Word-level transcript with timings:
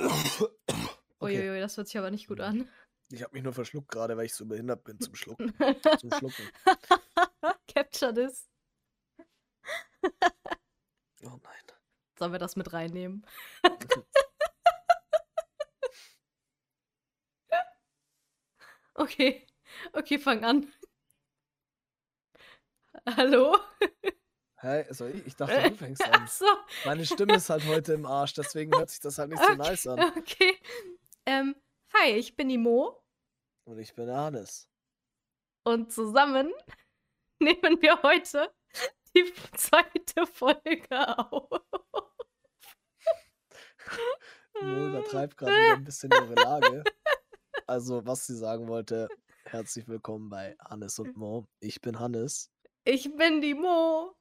Okay. 0.00 0.48
Uiuiui, 1.20 1.60
das 1.60 1.76
hört 1.76 1.86
sich 1.86 1.96
aber 1.98 2.10
nicht 2.10 2.26
gut 2.28 2.40
an. 2.40 2.68
Ich 3.10 3.22
habe 3.22 3.34
mich 3.34 3.42
nur 3.42 3.52
verschluckt 3.52 3.88
gerade, 3.88 4.16
weil 4.16 4.26
ich 4.26 4.34
so 4.34 4.46
behindert 4.46 4.84
bin 4.84 4.98
zum 5.00 5.14
Schlucken. 5.14 5.54
Zum 6.00 6.10
Schlucken. 6.12 6.50
Capture 7.72 8.12
this. 8.12 8.48
Oh 11.22 11.38
nein. 11.42 11.62
Sollen 12.18 12.32
wir 12.32 12.38
das 12.38 12.56
mit 12.56 12.72
reinnehmen? 12.72 13.26
okay. 18.94 19.46
Okay, 19.92 20.18
fang 20.18 20.44
an. 20.44 20.72
Hallo? 23.06 23.58
Hä, 24.64 24.86
soll 24.94 25.10
ich? 25.10 25.26
Ich 25.26 25.36
dachte, 25.36 25.68
du 25.68 25.76
fängst 25.76 26.02
an. 26.10 26.22
Achso. 26.22 26.46
Meine 26.86 27.04
Stimme 27.04 27.34
ist 27.34 27.50
halt 27.50 27.66
heute 27.66 27.92
im 27.92 28.06
Arsch, 28.06 28.32
deswegen 28.32 28.74
hört 28.74 28.88
sich 28.88 29.00
das 29.00 29.18
halt 29.18 29.28
nicht 29.28 29.44
so 29.44 29.54
nice 29.54 29.86
an. 29.86 30.00
Okay. 30.16 30.58
Ähm, 31.26 31.54
hi, 31.92 32.12
ich 32.12 32.34
bin 32.34 32.48
die 32.48 32.56
Mo 32.56 33.02
Und 33.66 33.78
ich 33.78 33.94
bin 33.94 34.10
Hannes. 34.10 34.66
und 35.64 35.92
zusammen 35.92 36.50
nehmen 37.40 37.80
wir 37.82 38.02
heute 38.02 38.50
die 39.14 39.30
zweite 39.54 40.26
Folge 40.26 41.18
auf. 41.18 41.50
Mo 44.62 44.86
übertreibt 44.88 45.36
gerade 45.36 45.52
wieder 45.52 45.74
ein 45.74 45.84
bisschen 45.84 46.10
ihre 46.14 46.34
Lage. 46.36 46.84
Also, 47.66 48.06
was 48.06 48.26
sie 48.26 48.34
sagen 48.36 48.66
wollte, 48.68 49.08
herzlich 49.44 49.86
willkommen 49.88 50.30
bei 50.30 50.56
Hannes 50.58 50.98
und 50.98 51.18
Mo. 51.18 51.46
Ich 51.60 51.82
bin 51.82 52.00
Hannes 52.00 52.50
Ich 52.84 53.14
bin 53.14 53.42
die 53.42 53.52
Mo. 53.54 54.16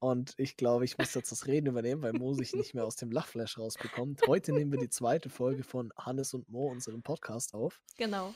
Und 0.00 0.34
ich 0.38 0.56
glaube, 0.56 0.84
ich 0.84 0.98
muss 0.98 1.14
jetzt 1.14 1.30
das 1.30 1.46
Reden 1.46 1.66
übernehmen, 1.68 2.02
weil 2.02 2.12
Mo 2.14 2.32
sich 2.32 2.54
nicht 2.54 2.74
mehr 2.74 2.84
aus 2.84 2.96
dem 2.96 3.10
Lachflash 3.12 3.58
rausbekommt. 3.58 4.22
Heute 4.26 4.52
nehmen 4.52 4.72
wir 4.72 4.78
die 4.78 4.88
zweite 4.88 5.28
Folge 5.30 5.62
von 5.62 5.92
Hannes 5.96 6.34
und 6.34 6.48
Mo, 6.48 6.68
unserem 6.68 7.02
Podcast, 7.02 7.54
auf. 7.54 7.80
Genau. 7.98 8.34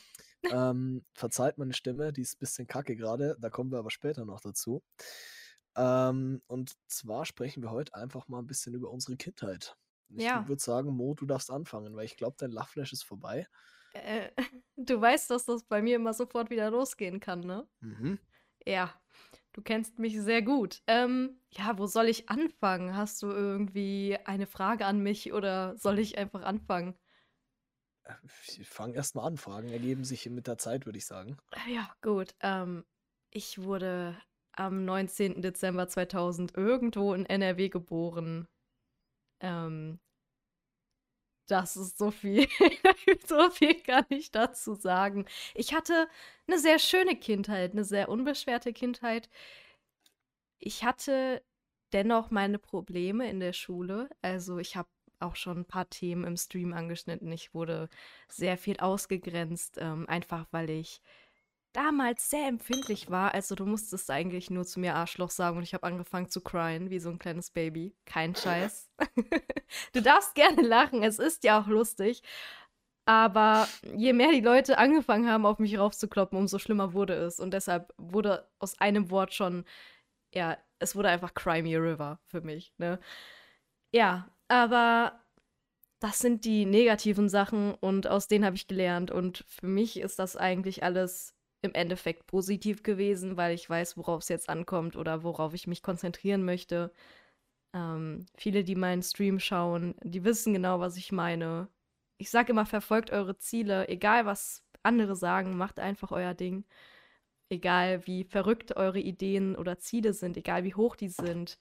Ähm, 0.50 1.05
verzeiht 1.14 1.56
meine 1.58 1.72
Stimme, 1.72 2.12
die 2.12 2.20
ist 2.20 2.36
ein 2.36 2.38
bisschen 2.41 2.66
kacke 2.66 2.97
gerade, 2.97 3.36
da 3.41 3.48
kommen 3.48 3.72
wir 3.72 3.78
aber 3.78 3.91
später 3.91 4.25
noch 4.27 4.41
dazu. 4.41 4.83
Ähm, 5.77 6.42
und 6.47 6.75
zwar 6.86 7.25
sprechen 7.25 7.62
wir 7.62 7.70
heute 7.70 7.94
einfach 7.94 8.28
mal 8.28 8.38
ein 8.41 8.47
bisschen 8.47 8.75
über 8.75 8.91
unsere 8.91 9.16
Kindheit. 9.16 9.77
Ich 10.10 10.22
Ja. 10.25 10.47
würde 10.47 10.62
sagen, 10.62 10.91
Mo, 10.94 11.14
du 11.14 11.27
darfst 11.27 11.50
anfangen, 11.50 11.97
weil 11.97 12.05
ich 12.05 12.16
glaube, 12.16 12.36
dein 12.38 12.50
Lachflash 12.50 12.92
ist 12.92 13.05
vorbei. 13.05 13.48
Äh, 13.94 14.31
du 14.77 15.00
weißt, 15.00 15.31
dass 15.31 15.47
das 15.47 15.64
bei 15.64 15.81
mir 15.83 15.97
immer 15.97 16.12
sofort 16.12 16.50
wieder 16.50 16.70
losgehen 16.70 17.20
kann, 17.20 17.41
ne? 17.41 17.66
Mhm. 17.81 18.19
Ja, 18.66 18.94
du 19.55 19.62
kennst 19.62 19.98
mich 19.98 20.20
sehr 20.20 20.42
gut. 20.42 20.83
Ähm, 20.86 21.41
ja, 21.50 21.78
wo 21.78 21.86
soll 21.86 22.08
ich 22.08 22.28
anfangen? 22.28 22.97
Hast 22.97 23.22
du 23.22 23.28
irgendwie 23.28 24.19
eine 24.27 24.47
Frage 24.47 24.84
an 24.86 25.00
mich 25.02 25.33
oder 25.33 25.77
soll 25.78 25.98
ich 25.98 26.19
einfach 26.19 26.42
anfangen? 26.42 26.94
Ich 28.58 28.69
fange 28.69 28.94
erstmal 28.94 29.27
an. 29.27 29.36
Fragen 29.36 29.69
ergeben 29.70 30.05
sich 30.05 30.28
mit 30.28 30.47
der 30.47 30.58
Zeit, 30.58 30.86
würde 30.86 30.98
ich 30.98 31.06
sagen. 31.06 31.38
Äh, 31.52 31.75
Ja, 31.75 31.94
gut. 32.02 32.34
Ähm, 32.41 32.84
ich 33.30 33.62
wurde 33.62 34.16
am 34.52 34.84
19. 34.84 35.42
Dezember 35.42 35.88
2000 35.88 36.56
irgendwo 36.56 37.14
in 37.14 37.27
NRW 37.27 37.69
geboren. 37.69 38.47
Ähm, 39.41 40.00
das 41.47 41.77
ist 41.77 41.98
so 41.98 42.11
viel. 42.11 42.48
so 43.27 43.50
viel 43.50 43.75
kann 43.75 44.06
ich 44.09 44.31
dazu 44.31 44.75
sagen. 44.75 45.27
Ich 45.55 45.75
hatte 45.75 46.09
eine 46.47 46.59
sehr 46.59 46.78
schöne 46.78 47.17
Kindheit, 47.17 47.73
eine 47.73 47.84
sehr 47.84 48.09
unbeschwerte 48.09 48.73
Kindheit. 48.73 49.28
Ich 50.59 50.84
hatte 50.84 51.42
dennoch 51.92 52.31
meine 52.31 52.59
Probleme 52.59 53.28
in 53.28 53.41
der 53.41 53.53
Schule. 53.53 54.09
Also 54.22 54.59
ich 54.59 54.77
habe 54.77 54.89
auch 55.20 55.37
schon 55.37 55.59
ein 55.59 55.65
paar 55.65 55.89
Themen 55.91 56.25
im 56.25 56.37
Stream 56.37 56.72
angeschnitten. 56.72 57.31
Ich 57.33 57.55
wurde 57.55 57.89
sehr 58.28 58.59
viel 58.59 58.78
ausgegrenzt, 58.78 59.78
ähm, 59.81 60.09
einfach 60.09 60.47
weil 60.50 60.70
ich 60.70 61.00
damals 61.75 62.30
sehr 62.30 62.48
empfindlich 62.48 63.11
war. 63.11 63.34
Also 63.34 63.55
du 63.55 63.67
musstest 63.67 64.10
eigentlich 64.10 64.48
nur 64.48 64.65
zu 64.65 64.81
mir 64.81 64.94
Arschloch 64.94 65.31
sagen 65.31 65.59
und 65.59 65.65
ich 65.65 65.75
habe 65.75 65.87
angefangen 65.87 66.31
zu 66.31 66.41
crying, 66.41 66.88
wie 66.88 67.00
so 67.00 67.10
ein 67.10 67.19
kleines 67.19 67.50
Baby. 67.50 67.94
Kein 68.06 68.34
Scheiß. 68.34 68.88
du 69.93 70.00
darfst 70.00 70.34
gerne 70.34 70.62
lachen, 70.62 71.03
es 71.03 71.19
ist 71.19 71.44
ja 71.44 71.60
auch 71.60 71.66
lustig. 71.66 72.22
Aber 73.06 73.69
je 73.94 74.15
mehr 74.15 74.31
die 74.31 74.41
Leute 74.41 74.78
angefangen 74.78 75.28
haben, 75.28 75.44
auf 75.44 75.59
mich 75.59 75.78
raufzukloppen, 75.78 76.38
umso 76.38 76.59
schlimmer 76.59 76.94
wurde 76.94 77.15
es. 77.15 77.38
Und 77.38 77.53
deshalb 77.53 77.93
wurde 77.98 78.48
aus 78.59 78.81
einem 78.81 79.10
Wort 79.10 79.34
schon, 79.34 79.65
ja, 80.32 80.56
es 80.78 80.97
wurde 80.97 81.10
einfach 81.10 81.34
Cry 81.34 81.62
Me 81.62 81.77
a 81.77 81.81
River 81.81 82.19
für 82.27 82.41
mich, 82.41 82.72
ne? 82.78 82.98
Ja, 83.93 84.28
aber 84.48 85.21
das 86.00 86.19
sind 86.19 86.44
die 86.44 86.66
negativen 86.66 87.28
Sachen 87.28 87.75
und 87.75 88.06
aus 88.06 88.28
denen 88.28 88.44
habe 88.44 88.56
ich 88.56 88.66
gelernt. 88.69 89.10
Und 89.10 89.44
für 89.48 89.66
mich 89.66 89.98
ist 90.00 90.19
das 90.19 90.37
eigentlich 90.37 90.82
alles 90.82 91.34
im 91.64 91.75
Endeffekt 91.75 92.26
positiv 92.26 92.82
gewesen, 92.82 93.36
weil 93.36 93.54
ich 93.54 93.69
weiß, 93.69 93.97
worauf 93.97 94.22
es 94.22 94.28
jetzt 94.28 94.48
ankommt 94.48 94.97
oder 94.97 95.22
worauf 95.22 95.54
ich 95.54 95.66
mich 95.66 95.82
konzentrieren 95.82 96.44
möchte. 96.44 96.92
Ähm, 97.75 98.26
viele, 98.36 98.64
die 98.64 98.76
meinen 98.76 99.02
Stream 99.02 99.41
schauen, 99.41 99.94
die 100.03 100.24
wissen 100.24 100.53
genau, 100.53 100.80
was 100.80 100.97
ich 100.97 101.10
meine. 101.10 101.69
Ich 102.19 102.30
sage 102.30 102.53
immer, 102.53 102.66
verfolgt 102.66 103.10
eure 103.10 103.36
Ziele, 103.38 103.88
egal 103.88 104.26
was 104.26 104.62
andere 104.82 105.16
sagen, 105.16 105.56
macht 105.56 105.80
einfach 105.80 106.12
euer 106.12 106.34
Ding. 106.34 106.64
Egal 107.50 108.06
wie 108.06 108.24
verrückt 108.24 108.76
eure 108.76 109.00
Ideen 109.00 109.56
oder 109.56 109.78
Ziele 109.78 110.12
sind, 110.12 110.36
egal 110.36 110.64
wie 110.64 110.74
hoch 110.74 110.97
die 110.97 111.08
sind. 111.08 111.58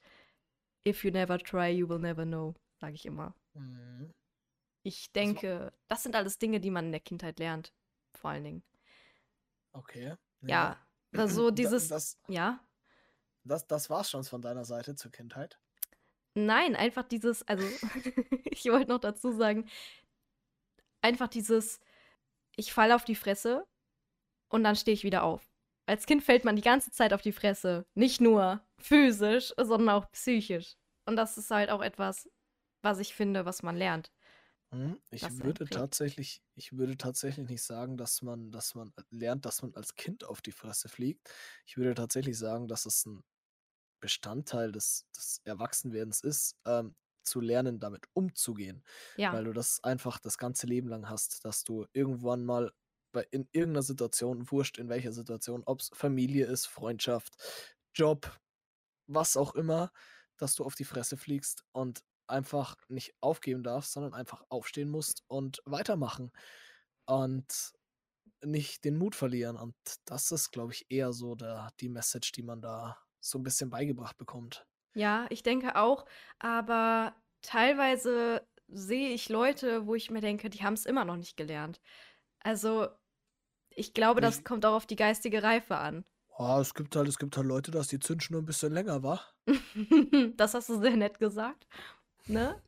If 0.87 1.03
you 1.03 1.11
never 1.11 1.39
try, 1.39 1.69
you 1.69 1.87
will 1.87 1.99
never 1.99 2.25
know, 2.25 2.55
sage 2.79 2.95
ich 2.95 3.05
immer. 3.05 3.35
Mhm. 3.53 4.13
Ich 4.85 5.11
denke, 5.13 5.71
das 5.87 6.03
sind 6.03 6.15
alles 6.15 6.37
Dinge, 6.39 6.59
die 6.59 6.71
man 6.71 6.87
in 6.87 6.91
der 6.91 6.99
Kindheit 6.99 7.39
lernt. 7.39 7.73
Vor 8.17 8.31
allen 8.31 8.43
Dingen. 8.43 8.63
Okay. 9.73 10.15
Ja, 10.41 10.77
also 11.15 11.49
Da- 11.51 11.55
dieses. 11.55 11.87
Das, 11.89 12.19
Ja. 12.27 12.59
das, 13.43 13.67
das 13.67 13.89
war's 13.89 14.09
schon 14.09 14.23
von 14.23 14.41
deiner 14.41 14.65
Seite 14.65 14.95
zur 14.95 15.11
Kindheit. 15.11 15.59
Nein, 16.35 16.75
einfach 16.75 17.03
dieses, 17.03 17.47
also 17.47 17.63
ich 18.45 18.65
wollte 18.65 18.89
noch 18.91 18.99
dazu 18.99 19.31
sagen, 19.31 19.69
einfach 21.01 21.27
dieses, 21.27 21.79
ich 22.55 22.73
falle 22.73 22.95
auf 22.95 23.03
die 23.03 23.15
Fresse 23.15 23.67
und 24.49 24.63
dann 24.63 24.75
stehe 24.75 24.93
ich 24.93 25.03
wieder 25.03 25.23
auf. 25.23 25.47
Als 25.85 26.05
Kind 26.05 26.23
fällt 26.23 26.45
man 26.45 26.55
die 26.55 26.61
ganze 26.61 26.91
Zeit 26.91 27.13
auf 27.13 27.21
die 27.21 27.33
Fresse. 27.33 27.85
Nicht 27.93 28.21
nur 28.21 28.65
physisch, 28.79 29.53
sondern 29.57 29.89
auch 29.89 30.09
psychisch. 30.11 30.75
Und 31.05 31.17
das 31.17 31.37
ist 31.37 31.51
halt 31.51 31.69
auch 31.69 31.81
etwas, 31.81 32.29
was 32.81 32.99
ich 32.99 33.13
finde, 33.13 33.45
was 33.45 33.63
man 33.63 33.75
lernt. 33.75 34.11
Mhm. 34.73 34.99
Ich 35.11 35.29
Das 35.29 35.39
würde 35.43 35.69
tatsächlich, 35.69 36.41
ich 36.55 36.73
würde 36.77 36.97
tatsächlich 36.97 37.47
nicht 37.49 37.63
sagen, 37.63 37.97
dass 37.97 38.21
man, 38.21 38.51
dass 38.51 38.75
man 38.75 38.93
lernt, 39.09 39.45
dass 39.45 39.61
man 39.61 39.73
als 39.75 39.95
Kind 39.95 40.23
auf 40.25 40.41
die 40.41 40.51
Fresse 40.51 40.89
fliegt. 40.89 41.29
Ich 41.65 41.77
würde 41.77 41.93
tatsächlich 41.93 42.37
sagen, 42.37 42.67
dass 42.67 42.85
es 42.85 43.05
ein 43.05 43.23
Bestandteil 44.01 44.71
des, 44.71 45.07
des 45.15 45.41
Erwachsenwerdens 45.45 46.21
ist, 46.21 46.57
ähm, 46.65 46.95
zu 47.23 47.41
lernen, 47.41 47.79
damit 47.79 48.07
umzugehen. 48.13 48.83
Ja, 49.15 49.31
Weil 49.31 49.45
du 49.45 49.53
das 49.53 49.83
einfach 49.83 50.19
das 50.19 50.37
ganze 50.37 50.67
Leben 50.67 50.89
lang 50.89 51.09
hast, 51.09 51.45
dass 51.45 51.63
du 51.63 51.85
irgendwann 51.93 52.45
mal 52.45 52.73
bei, 53.13 53.27
in 53.31 53.47
irgendeiner 53.53 53.83
Situation, 53.83 54.51
wurscht 54.51 54.77
in 54.79 54.89
welcher 54.89 55.13
Situation, 55.13 55.63
ob 55.65 55.81
es 55.81 55.91
Familie 55.93 56.47
ist, 56.47 56.65
Freundschaft, 56.67 57.35
Job, 57.95 58.39
was 59.07 59.37
auch 59.37 59.55
immer, 59.55 59.91
dass 60.37 60.55
du 60.55 60.63
auf 60.63 60.75
die 60.75 60.85
Fresse 60.85 61.17
fliegst 61.17 61.63
und 61.73 62.03
einfach 62.33 62.75
nicht 62.89 63.13
aufgeben 63.21 63.63
darfst, 63.63 63.93
sondern 63.93 64.13
einfach 64.13 64.43
aufstehen 64.49 64.89
musst 64.89 65.23
und 65.27 65.61
weitermachen 65.65 66.31
und 67.05 67.73
nicht 68.43 68.83
den 68.83 68.97
Mut 68.97 69.15
verlieren. 69.15 69.55
Und 69.55 69.75
das 70.05 70.31
ist, 70.31 70.51
glaube 70.51 70.73
ich, 70.73 70.85
eher 70.89 71.13
so 71.13 71.35
der, 71.35 71.69
die 71.79 71.89
Message, 71.89 72.33
die 72.33 72.43
man 72.43 72.61
da 72.61 72.97
so 73.21 73.39
ein 73.39 73.43
bisschen 73.43 73.69
beigebracht 73.69 74.17
bekommt. 74.17 74.65
ja, 74.95 75.25
ich 75.29 75.43
denke 75.43 75.75
auch, 75.77 76.05
aber 76.39 77.15
teilweise 77.41 78.45
sehe 78.67 79.09
ich 79.09 79.29
Leute, 79.29 79.87
wo 79.87 79.95
ich 79.95 80.11
mir 80.11 80.21
denke, 80.21 80.49
die 80.49 80.63
haben 80.63 80.73
es 80.73 80.85
immer 80.85 81.05
noch 81.05 81.15
nicht 81.17 81.37
gelernt. 81.37 81.79
Also, 82.41 82.87
ich 83.69 83.93
glaube, 83.93 84.21
das 84.21 84.39
Wie- 84.39 84.43
kommt 84.43 84.65
auch 84.65 84.73
auf 84.75 84.85
die 84.85 84.95
geistige 84.97 85.41
Reife 85.43 85.77
an. 85.77 86.05
Oh, 86.37 86.57
es 86.59 86.73
gibt 86.73 86.95
halt, 86.95 87.07
es 87.07 87.17
gibt 87.19 87.37
halt 87.37 87.45
Leute, 87.47 87.71
dass 87.71 87.87
die 87.87 87.99
Zündschnur 87.99 88.41
ein 88.41 88.45
bisschen 88.45 88.73
länger 88.73 89.03
war. 89.03 89.21
das 90.35 90.53
hast 90.53 90.69
du 90.69 90.79
sehr 90.79 90.95
nett 90.97 91.19
gesagt, 91.19 91.67
ne? 92.27 92.61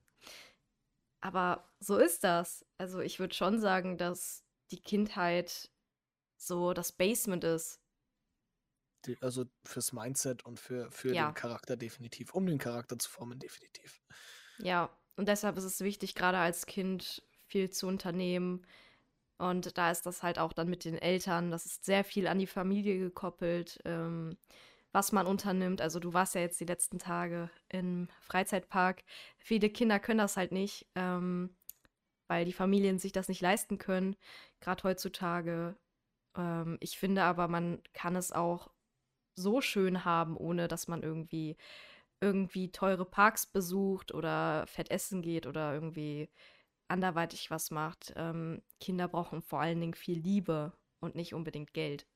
Aber 1.22 1.74
so 1.80 1.98
ist 1.98 2.24
das. 2.24 2.66
Also 2.78 3.00
ich 3.00 3.20
würde 3.20 3.34
schon 3.36 3.60
sagen, 3.60 3.98
dass 3.98 4.46
die 4.72 4.82
Kindheit 4.82 5.72
so 6.38 6.74
das 6.74 6.92
Basement 6.94 7.44
ist. 7.44 7.82
Die, 9.06 9.18
also 9.22 9.46
fürs 9.64 9.94
Mindset 9.94 10.44
und 10.46 10.60
für, 10.60 10.92
für 10.92 11.16
Ja. 11.16 11.16
den 11.16 11.34
Charakter 11.34 11.78
definitiv. 11.78 12.34
Um 12.34 12.46
den 12.46 12.58
Charakter 12.58 12.98
zu 13.00 13.10
formen, 13.10 13.40
definitiv. 13.40 14.02
Ja, 14.58 14.98
und 15.18 15.28
deshalb 15.28 15.58
ist 15.58 15.64
es 15.64 15.82
wichtig, 15.82 16.16
gerade 16.16 16.38
als 16.38 16.66
Kind 16.66 17.24
viel 17.48 17.70
zu 17.70 17.88
unternehmen. 17.88 18.66
Und 19.38 19.78
da 19.78 19.92
ist 19.92 20.06
das 20.06 20.24
halt 20.24 20.40
auch 20.40 20.54
dann 20.54 20.70
mit 20.70 20.86
den 20.86 20.98
Eltern, 20.98 21.52
das 21.52 21.66
ist 21.66 21.86
sehr 21.86 22.04
viel 22.06 22.28
an 22.28 22.40
die 22.40 22.48
Familie 22.48 23.00
gekoppelt, 23.00 23.80
ähm, 23.86 24.38
was 24.96 25.12
man 25.12 25.28
unternimmt. 25.28 25.82
Also 25.82 26.00
du 26.00 26.14
warst 26.14 26.36
ja 26.36 26.42
jetzt 26.42 26.60
die 26.60 26.66
letzten 26.66 27.00
Tage 27.00 27.50
im 27.70 28.08
Freizeitpark. 28.22 29.04
Viele 29.38 29.70
Kinder 29.70 30.00
können 30.00 30.20
das 30.20 30.38
halt 30.38 30.54
nicht. 30.54 30.88
Ähm, 30.96 31.56
weil 32.28 32.46
die 32.46 32.54
Familien 32.54 32.98
sich 32.98 33.12
das 33.12 33.28
nicht 33.28 33.42
leisten 33.42 33.78
können, 33.78 34.16
gerade 34.60 34.84
heutzutage. 34.84 35.76
Ähm, 36.38 36.78
ich 36.80 36.98
finde 36.98 37.24
aber, 37.24 37.48
man 37.48 37.82
kann 37.94 38.16
es 38.16 38.32
auch 38.32 38.72
so 39.36 39.62
schön 39.62 40.06
haben, 40.06 40.38
ohne 40.38 40.68
dass 40.68 40.88
man 40.88 41.04
irgendwie 41.04 41.58
irgendwie 42.22 42.72
teure 42.72 43.06
Parks 43.06 43.46
besucht 43.46 44.14
oder 44.14 44.66
fett 44.68 44.90
essen 44.90 45.22
geht 45.22 45.46
oder 45.46 45.74
irgendwie 45.74 46.30
anderweitig 46.88 47.52
was 47.52 47.70
macht. 47.70 48.14
Ähm, 48.16 48.64
Kinder 48.80 49.08
brauchen 49.08 49.42
vor 49.42 49.60
allen 49.60 49.82
Dingen 49.82 49.94
viel 49.94 50.20
Liebe 50.20 50.72
und 51.02 51.16
nicht 51.16 51.34
unbedingt 51.34 51.74
Geld. 51.74 52.08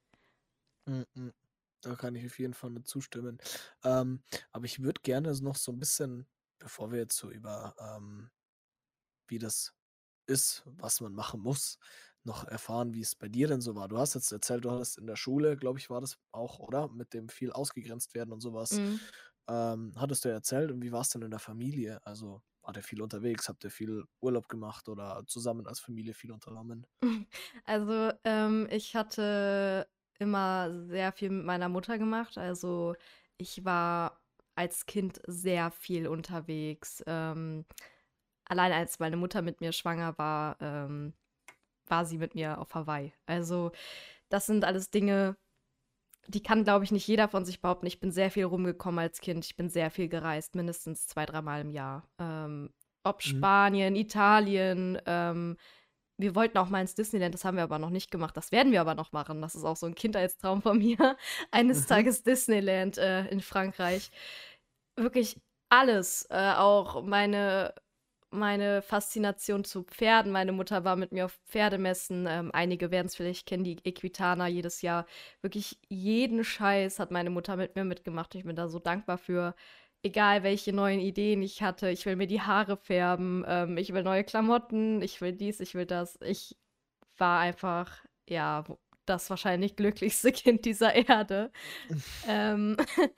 Mm, 0.88 1.04
mm. 1.14 1.34
Da 1.82 1.96
kann 1.96 2.16
ich 2.16 2.26
auf 2.26 2.40
jeden 2.40 2.54
Fall 2.54 2.70
mit 2.72 2.88
zustimmen. 2.88 3.38
Ähm, 3.84 4.24
aber 4.52 4.66
ich 4.66 4.82
würde 4.82 5.02
gerne 5.02 5.34
noch 5.42 5.56
so 5.56 5.72
ein 5.72 5.80
bisschen, 5.80 6.28
bevor 6.60 6.92
wir 6.92 7.00
jetzt 7.00 7.18
so 7.18 7.32
über 7.32 7.76
ähm, 7.80 8.32
wie 9.28 9.40
das 9.40 9.74
ist, 10.28 10.64
was 10.66 11.02
man 11.02 11.14
machen 11.14 11.42
muss, 11.42 11.80
noch 12.24 12.46
erfahren, 12.46 12.94
wie 12.94 13.02
es 13.02 13.16
bei 13.16 13.30
dir 13.30 13.48
denn 13.48 13.62
so 13.62 13.76
war. 13.76 13.88
Du 13.88 13.98
hast 13.98 14.14
jetzt 14.16 14.32
erzählt, 14.32 14.66
du 14.66 14.72
hattest 14.72 14.98
in 14.98 15.08
der 15.08 15.16
Schule, 15.16 15.58
glaube 15.58 15.80
ich, 15.80 15.90
war 15.90 16.02
das 16.02 16.18
auch, 16.32 16.60
oder? 16.60 16.90
Mit 16.90 17.14
dem 17.14 17.30
viel 17.30 17.52
ausgegrenzt 17.52 18.14
werden 18.16 18.34
und 18.34 18.42
sowas. 18.42 18.82
Mhm. 18.82 19.00
Ähm, 19.50 19.94
hattest 19.98 20.26
du 20.26 20.30
erzählt 20.30 20.72
und 20.72 20.82
wie 20.84 20.92
war 20.92 21.02
es 21.02 21.10
denn 21.10 21.24
in 21.24 21.32
der 21.32 21.40
Familie? 21.40 22.06
Also 22.06 22.44
war 22.62 22.74
der 22.74 22.84
viel 22.84 23.02
unterwegs? 23.02 23.50
Habt 23.50 23.64
ihr 23.64 23.72
viel 23.72 24.06
Urlaub 24.22 24.50
gemacht 24.50 24.90
oder 24.90 25.24
zusammen 25.28 25.68
als 25.68 25.80
Familie 25.80 26.14
viel 26.14 26.32
unternommen? 26.32 26.88
Also 27.66 28.12
ähm, 28.24 28.68
ich 28.72 28.96
hatte 28.96 29.89
immer 30.20 30.72
sehr 30.88 31.12
viel 31.12 31.30
mit 31.30 31.46
meiner 31.46 31.70
Mutter 31.70 31.98
gemacht. 31.98 32.38
Also 32.38 32.96
ich 33.38 33.66
war 33.66 34.20
als 34.56 34.86
Kind 34.86 35.22
sehr 35.26 35.72
viel 35.72 36.08
unterwegs. 36.08 37.04
Ähm, 37.08 37.66
allein 38.46 38.72
als 38.72 39.00
meine 39.00 39.18
Mutter 39.18 39.42
mit 39.42 39.62
mir 39.62 39.72
schwanger 39.72 40.18
war, 40.18 40.58
ähm, 40.60 41.14
war 41.88 42.06
sie 42.06 42.18
mit 42.18 42.36
mir 42.36 42.60
auf 42.60 42.76
Hawaii. 42.76 43.14
Also 43.26 43.72
das 44.30 44.46
sind 44.46 44.66
alles 44.66 44.92
Dinge, 44.92 45.38
die 46.28 46.44
kann, 46.44 46.64
glaube 46.64 46.86
ich, 46.86 46.92
nicht 46.92 47.08
jeder 47.08 47.28
von 47.28 47.46
sich 47.46 47.62
behaupten. 47.62 47.88
Ich 47.88 48.00
bin 48.00 48.12
sehr 48.12 48.30
viel 48.30 48.44
rumgekommen 48.44 49.00
als 49.00 49.20
Kind. 49.20 49.46
Ich 49.46 49.56
bin 49.56 49.70
sehr 49.70 49.90
viel 49.90 50.10
gereist, 50.10 50.56
mindestens 50.56 51.08
zwei, 51.08 51.26
dreimal 51.26 51.62
im 51.62 51.72
Jahr. 51.72 52.08
Ähm, 52.20 52.72
ob 53.04 53.18
mhm. 53.18 53.30
Spanien, 53.30 53.96
Italien. 53.96 55.02
Ähm, 55.06 55.58
wir 56.20 56.36
wollten 56.36 56.58
auch 56.58 56.70
mal 56.70 56.82
ins 56.82 56.96
Disneyland, 56.96 57.34
das 57.34 57.46
haben 57.46 57.58
wir 57.58 57.64
aber 57.64 57.80
noch 57.80 57.90
nicht 57.90 58.12
gemacht. 58.12 58.36
Das 58.36 58.52
werden 58.52 58.72
wir 58.72 58.82
aber 58.82 58.94
noch 58.94 59.12
machen. 59.14 59.42
Das 59.42 59.56
ist 59.56 59.64
auch 59.64 59.78
so 59.78 59.86
ein 59.86 59.96
Kindheitstraum 59.96 60.62
von 60.62 60.78
mir. 60.78 61.18
Eines 61.52 61.84
mhm. 61.84 61.88
Tages 61.88 62.24
Disneyland 62.24 62.98
äh, 62.98 63.26
in 63.28 63.42
Frankreich. 63.42 64.12
Wirklich 64.98 65.38
alles. 65.70 66.28
Äh, 66.30 66.54
auch 66.56 67.04
meine 67.04 67.74
meine 68.32 68.82
Faszination 68.82 69.64
zu 69.64 69.84
Pferden. 69.84 70.32
Meine 70.32 70.52
Mutter 70.52 70.84
war 70.84 70.96
mit 70.96 71.12
mir 71.12 71.26
auf 71.26 71.40
Pferdemessen. 71.48 72.28
Ähm, 72.30 72.52
einige 72.54 72.92
werden 72.92 73.08
es 73.08 73.16
vielleicht 73.16 73.48
kennen, 73.48 73.64
die 73.64 73.78
Equitana 73.84 74.48
jedes 74.48 74.82
Jahr. 74.82 75.06
Wirklich 75.42 75.80
jeden 75.90 76.44
Scheiß 76.44 77.00
hat 77.00 77.12
meine 77.12 77.30
Mutter 77.32 77.56
mit 77.56 77.76
mir 77.76 77.86
mitgemacht. 77.86 78.36
Ich 78.36 78.44
bin 78.44 78.56
da 78.56 78.68
so 78.68 78.80
dankbar 78.80 79.18
für. 79.18 79.56
Egal, 80.02 80.44
welche 80.44 80.72
neuen 80.72 81.02
Ideen 81.02 81.42
ich 81.42 81.62
hatte. 81.62 81.90
Ich 81.90 82.06
will 82.06 82.16
mir 82.16 82.28
die 82.28 82.42
Haare 82.42 82.78
färben. 82.78 83.44
Ähm, 83.48 83.78
ich 83.78 83.94
will 83.94 84.04
neue 84.04 84.24
Klamotten. 84.24 85.02
Ich 85.02 85.20
will 85.20 85.34
dies, 85.34 85.60
ich 85.60 85.76
will 85.76 85.86
das. 85.86 86.18
Ich 86.22 86.58
war 87.18 87.42
einfach, 87.42 88.06
ja, 88.28 88.64
das 89.06 89.30
wahrscheinlich 89.30 89.76
glücklichste 89.76 90.32
Kind 90.32 90.66
dieser 90.66 90.94
Erde. 90.96 91.52
ähm, 92.28 92.78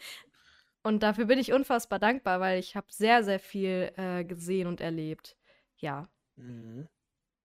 und 0.84 1.04
dafür 1.04 1.26
bin 1.26 1.38
ich 1.38 1.54
unfassbar 1.54 2.00
dankbar, 2.00 2.40
weil 2.40 2.60
ich 2.60 2.76
habe 2.76 2.88
sehr, 2.90 3.24
sehr 3.24 3.40
viel 3.40 3.92
äh, 3.96 4.24
gesehen 4.24 4.68
und 4.68 4.82
erlebt. 4.82 5.38
Ja. 5.78 6.10
Mhm. 6.36 6.88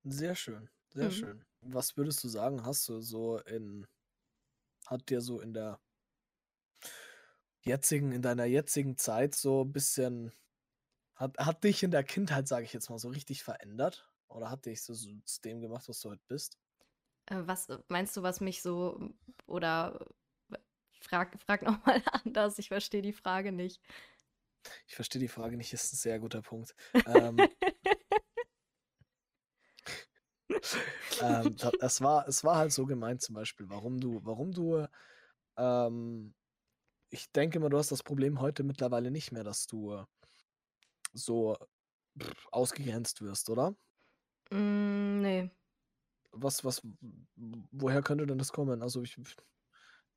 Sehr 0.04 0.34
schön, 0.34 0.70
sehr 0.94 1.06
mhm. 1.06 1.12
schön. 1.12 1.44
Was 1.60 1.96
würdest 1.96 2.22
du 2.24 2.28
sagen, 2.28 2.64
hast 2.64 2.88
du 2.88 3.00
so 3.00 3.38
in, 3.40 3.86
hat 4.86 5.10
dir 5.10 5.20
so 5.20 5.40
in 5.40 5.52
der 5.52 5.80
jetzigen, 7.66 8.12
in 8.12 8.22
deiner 8.22 8.44
jetzigen 8.44 8.96
Zeit 8.96 9.34
so 9.34 9.64
ein 9.64 9.72
bisschen, 9.72 10.32
hat, 11.14 11.36
hat 11.38 11.64
dich 11.64 11.82
in 11.82 11.90
der 11.90 12.04
Kindheit, 12.04 12.48
sage 12.48 12.64
ich 12.64 12.72
jetzt 12.72 12.90
mal, 12.90 12.98
so 12.98 13.08
richtig 13.08 13.42
verändert? 13.42 14.10
Oder 14.28 14.50
hat 14.50 14.66
dich 14.66 14.82
so, 14.82 14.94
so 14.94 15.10
zu 15.24 15.40
dem 15.42 15.60
gemacht, 15.60 15.88
was 15.88 16.00
du 16.00 16.10
heute 16.10 16.24
bist? 16.26 16.58
Äh, 17.26 17.42
was 17.46 17.68
meinst 17.88 18.16
du, 18.16 18.22
was 18.22 18.40
mich 18.40 18.62
so 18.62 19.10
oder 19.46 20.06
Frag, 21.00 21.40
frag 21.40 21.62
nochmal 21.66 22.02
anders, 22.24 22.58
ich 22.58 22.68
verstehe 22.68 23.02
die 23.02 23.12
Frage 23.12 23.52
nicht. 23.52 23.80
Ich 24.88 24.96
verstehe 24.96 25.20
die 25.20 25.28
Frage 25.28 25.56
nicht, 25.56 25.72
ist 25.72 25.92
ein 25.92 25.96
sehr 25.96 26.18
guter 26.18 26.42
Punkt. 26.42 26.74
ähm, 27.06 27.36
ähm, 31.22 31.56
es, 31.80 32.00
war, 32.00 32.26
es 32.26 32.42
war 32.42 32.56
halt 32.56 32.72
so 32.72 32.84
gemeint 32.86 33.22
zum 33.22 33.36
Beispiel, 33.36 33.68
warum 33.68 34.00
du, 34.00 34.20
warum 34.24 34.52
du, 34.52 34.88
ähm, 35.56 36.34
ich 37.10 37.30
denke 37.32 37.60
mal, 37.60 37.68
du 37.68 37.78
hast 37.78 37.92
das 37.92 38.02
Problem 38.02 38.40
heute 38.40 38.62
mittlerweile 38.62 39.10
nicht 39.10 39.32
mehr, 39.32 39.44
dass 39.44 39.66
du 39.66 40.04
so 41.12 41.56
pff, 42.20 42.48
ausgegrenzt 42.50 43.22
wirst, 43.22 43.50
oder? 43.50 43.76
Mm, 44.50 45.20
nee. 45.22 45.50
Was, 46.32 46.64
was, 46.64 46.82
woher 47.72 48.02
könnte 48.02 48.26
denn 48.26 48.38
das 48.38 48.52
kommen? 48.52 48.82
Also 48.82 49.02
ich, 49.02 49.16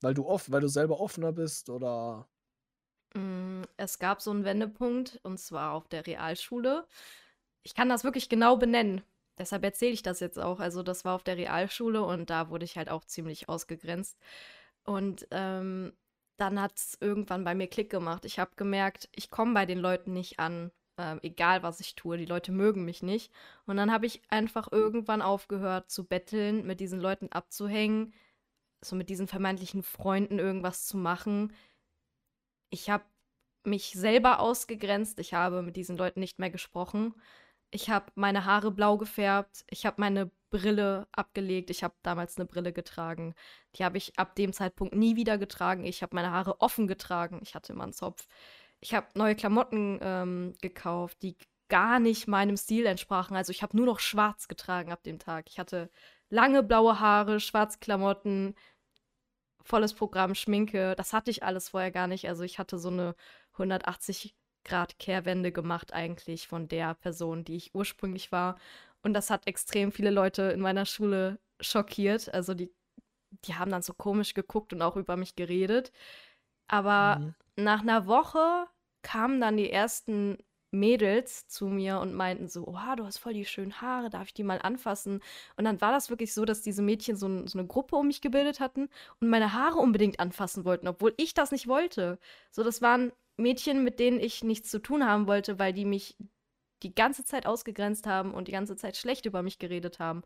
weil 0.01 0.13
du 0.13 0.25
oft, 0.25 0.51
weil 0.51 0.61
du 0.61 0.67
selber 0.67 0.99
offener 0.99 1.31
bist 1.31 1.69
oder? 1.69 2.27
Mm, 3.13 3.63
es 3.77 3.99
gab 3.99 4.21
so 4.21 4.31
einen 4.31 4.43
Wendepunkt 4.43 5.19
und 5.23 5.39
zwar 5.39 5.73
auf 5.73 5.87
der 5.87 6.05
Realschule. 6.05 6.87
Ich 7.63 7.75
kann 7.75 7.89
das 7.89 8.03
wirklich 8.03 8.29
genau 8.29 8.57
benennen. 8.57 9.01
Deshalb 9.37 9.63
erzähle 9.63 9.93
ich 9.93 10.01
das 10.03 10.19
jetzt 10.19 10.37
auch. 10.37 10.59
Also 10.59 10.83
das 10.83 11.05
war 11.05 11.15
auf 11.15 11.23
der 11.23 11.37
Realschule 11.37 12.03
und 12.03 12.29
da 12.29 12.49
wurde 12.49 12.65
ich 12.65 12.77
halt 12.77 12.89
auch 12.89 13.05
ziemlich 13.05 13.47
ausgegrenzt. 13.47 14.17
Und 14.83 15.27
ähm, 15.31 15.93
dann 16.39 16.61
hat 16.61 16.77
es 16.77 16.97
irgendwann 17.01 17.43
bei 17.43 17.55
mir 17.55 17.67
Klick 17.67 17.89
gemacht. 17.89 18.25
Ich 18.25 18.39
habe 18.39 18.51
gemerkt, 18.55 19.09
ich 19.15 19.29
komme 19.29 19.53
bei 19.53 19.65
den 19.65 19.79
Leuten 19.79 20.13
nicht 20.13 20.39
an, 20.39 20.71
äh, 20.97 21.17
egal 21.21 21.63
was 21.63 21.79
ich 21.79 21.95
tue. 21.95 22.17
Die 22.17 22.25
Leute 22.25 22.51
mögen 22.51 22.85
mich 22.85 23.03
nicht. 23.03 23.31
Und 23.65 23.77
dann 23.77 23.91
habe 23.91 24.05
ich 24.05 24.21
einfach 24.29 24.71
irgendwann 24.71 25.21
aufgehört 25.21 25.89
zu 25.89 26.05
betteln, 26.05 26.65
mit 26.65 26.79
diesen 26.79 26.99
Leuten 26.99 27.31
abzuhängen, 27.31 28.13
so 28.81 28.95
mit 28.95 29.09
diesen 29.09 29.27
vermeintlichen 29.27 29.83
Freunden 29.83 30.39
irgendwas 30.39 30.85
zu 30.85 30.97
machen. 30.97 31.53
Ich 32.69 32.89
habe 32.89 33.03
mich 33.63 33.91
selber 33.91 34.39
ausgegrenzt. 34.39 35.19
Ich 35.19 35.33
habe 35.33 35.61
mit 35.61 35.75
diesen 35.75 35.97
Leuten 35.97 36.19
nicht 36.19 36.39
mehr 36.39 36.49
gesprochen. 36.49 37.13
Ich 37.71 37.89
habe 37.89 38.11
meine 38.15 38.45
Haare 38.45 38.71
blau 38.71 38.97
gefärbt. 38.97 39.65
Ich 39.69 39.85
habe 39.85 40.01
meine 40.01 40.31
Brille 40.49 41.07
abgelegt. 41.11 41.69
Ich 41.69 41.83
habe 41.83 41.95
damals 42.03 42.37
eine 42.37 42.45
Brille 42.45 42.73
getragen. 42.73 43.35
Die 43.75 43.85
habe 43.85 43.97
ich 43.97 44.17
ab 44.17 44.35
dem 44.35 44.53
Zeitpunkt 44.53 44.95
nie 44.95 45.15
wieder 45.15 45.37
getragen. 45.37 45.85
Ich 45.85 46.01
habe 46.01 46.15
meine 46.15 46.31
Haare 46.31 46.61
offen 46.61 46.87
getragen. 46.87 47.39
Ich 47.43 47.55
hatte 47.55 47.73
immer 47.73 47.83
einen 47.83 47.93
Zopf. 47.93 48.27
Ich 48.79 48.93
habe 48.93 49.07
neue 49.15 49.35
Klamotten 49.35 49.99
ähm, 50.01 50.53
gekauft, 50.61 51.21
die 51.21 51.35
gar 51.69 51.99
nicht 51.99 52.27
meinem 52.27 52.57
Stil 52.57 52.85
entsprachen. 52.85 53.35
Also 53.37 53.51
ich 53.51 53.61
habe 53.61 53.77
nur 53.77 53.85
noch 53.85 53.99
schwarz 53.99 54.47
getragen 54.47 54.91
ab 54.91 55.03
dem 55.03 55.19
Tag. 55.19 55.45
Ich 55.49 55.59
hatte 55.59 55.89
lange 56.29 56.63
blaue 56.63 56.99
Haare, 56.99 57.39
schwarze 57.39 57.79
Klamotten, 57.79 58.55
volles 59.63 59.93
Programm, 59.93 60.35
Schminke. 60.35 60.95
Das 60.95 61.13
hatte 61.13 61.31
ich 61.31 61.43
alles 61.43 61.69
vorher 61.69 61.91
gar 61.91 62.07
nicht. 62.07 62.27
Also 62.27 62.43
ich 62.43 62.59
hatte 62.59 62.79
so 62.79 62.89
eine 62.89 63.15
180 63.53 64.35
Grad 64.65 64.99
Kehrwende 64.99 65.51
gemacht 65.51 65.93
eigentlich 65.93 66.47
von 66.47 66.67
der 66.67 66.93
Person, 66.95 67.43
die 67.45 67.55
ich 67.55 67.73
ursprünglich 67.75 68.31
war. 68.31 68.57
Und 69.01 69.13
das 69.13 69.29
hat 69.29 69.47
extrem 69.47 69.91
viele 69.91 70.09
Leute 70.09 70.43
in 70.43 70.59
meiner 70.59 70.85
Schule 70.85 71.39
schockiert. 71.61 72.33
Also 72.33 72.53
die, 72.53 72.71
die 73.45 73.55
haben 73.55 73.71
dann 73.71 73.81
so 73.81 73.93
komisch 73.93 74.33
geguckt 74.33 74.73
und 74.73 74.81
auch 74.81 74.95
über 74.95 75.17
mich 75.17 75.35
geredet. 75.35 75.91
Aber 76.67 77.19
mhm. 77.19 77.35
nach 77.55 77.81
einer 77.81 78.05
Woche 78.07 78.67
kamen 79.01 79.39
dann 79.41 79.57
die 79.57 79.71
ersten 79.71 80.37
Mädels 80.71 81.47
zu 81.47 81.67
mir 81.67 81.99
und 81.99 82.13
meinten 82.13 82.47
so, 82.47 82.67
oh, 82.67 82.95
du 82.95 83.05
hast 83.05 83.17
voll 83.17 83.33
die 83.33 83.45
schönen 83.45 83.81
Haare, 83.81 84.09
darf 84.09 84.27
ich 84.27 84.33
die 84.33 84.43
mal 84.43 84.59
anfassen? 84.61 85.21
Und 85.57 85.65
dann 85.65 85.81
war 85.81 85.91
das 85.91 86.09
wirklich 86.09 86.33
so, 86.33 86.45
dass 86.45 86.61
diese 86.61 86.83
Mädchen 86.83 87.15
so, 87.15 87.27
ein, 87.27 87.47
so, 87.47 87.57
eine 87.57 87.67
Gruppe 87.67 87.95
um 87.95 88.07
mich 88.07 88.21
gebildet 88.21 88.59
hatten 88.59 88.89
und 89.19 89.29
meine 89.29 89.53
Haare 89.53 89.79
unbedingt 89.79 90.19
anfassen 90.19 90.65
wollten, 90.65 90.87
obwohl 90.87 91.13
ich 91.17 91.33
das 91.33 91.51
nicht 91.51 91.67
wollte. 91.67 92.19
So, 92.51 92.63
das 92.63 92.81
waren 92.81 93.11
Mädchen, 93.37 93.83
mit 93.83 93.99
denen 93.99 94.19
ich 94.19 94.43
nichts 94.43 94.69
zu 94.69 94.79
tun 94.79 95.05
haben 95.05 95.25
wollte, 95.27 95.57
weil 95.57 95.73
die 95.73 95.85
mich 95.85 96.15
die 96.83 96.95
ganze 96.95 97.23
Zeit 97.23 97.45
ausgegrenzt 97.45 98.07
haben 98.07 98.33
und 98.33 98.47
die 98.47 98.51
ganze 98.51 98.75
Zeit 98.75 98.97
schlecht 98.97 99.25
über 99.25 99.41
mich 99.41 99.59
geredet 99.59 99.99
haben. 99.99 100.23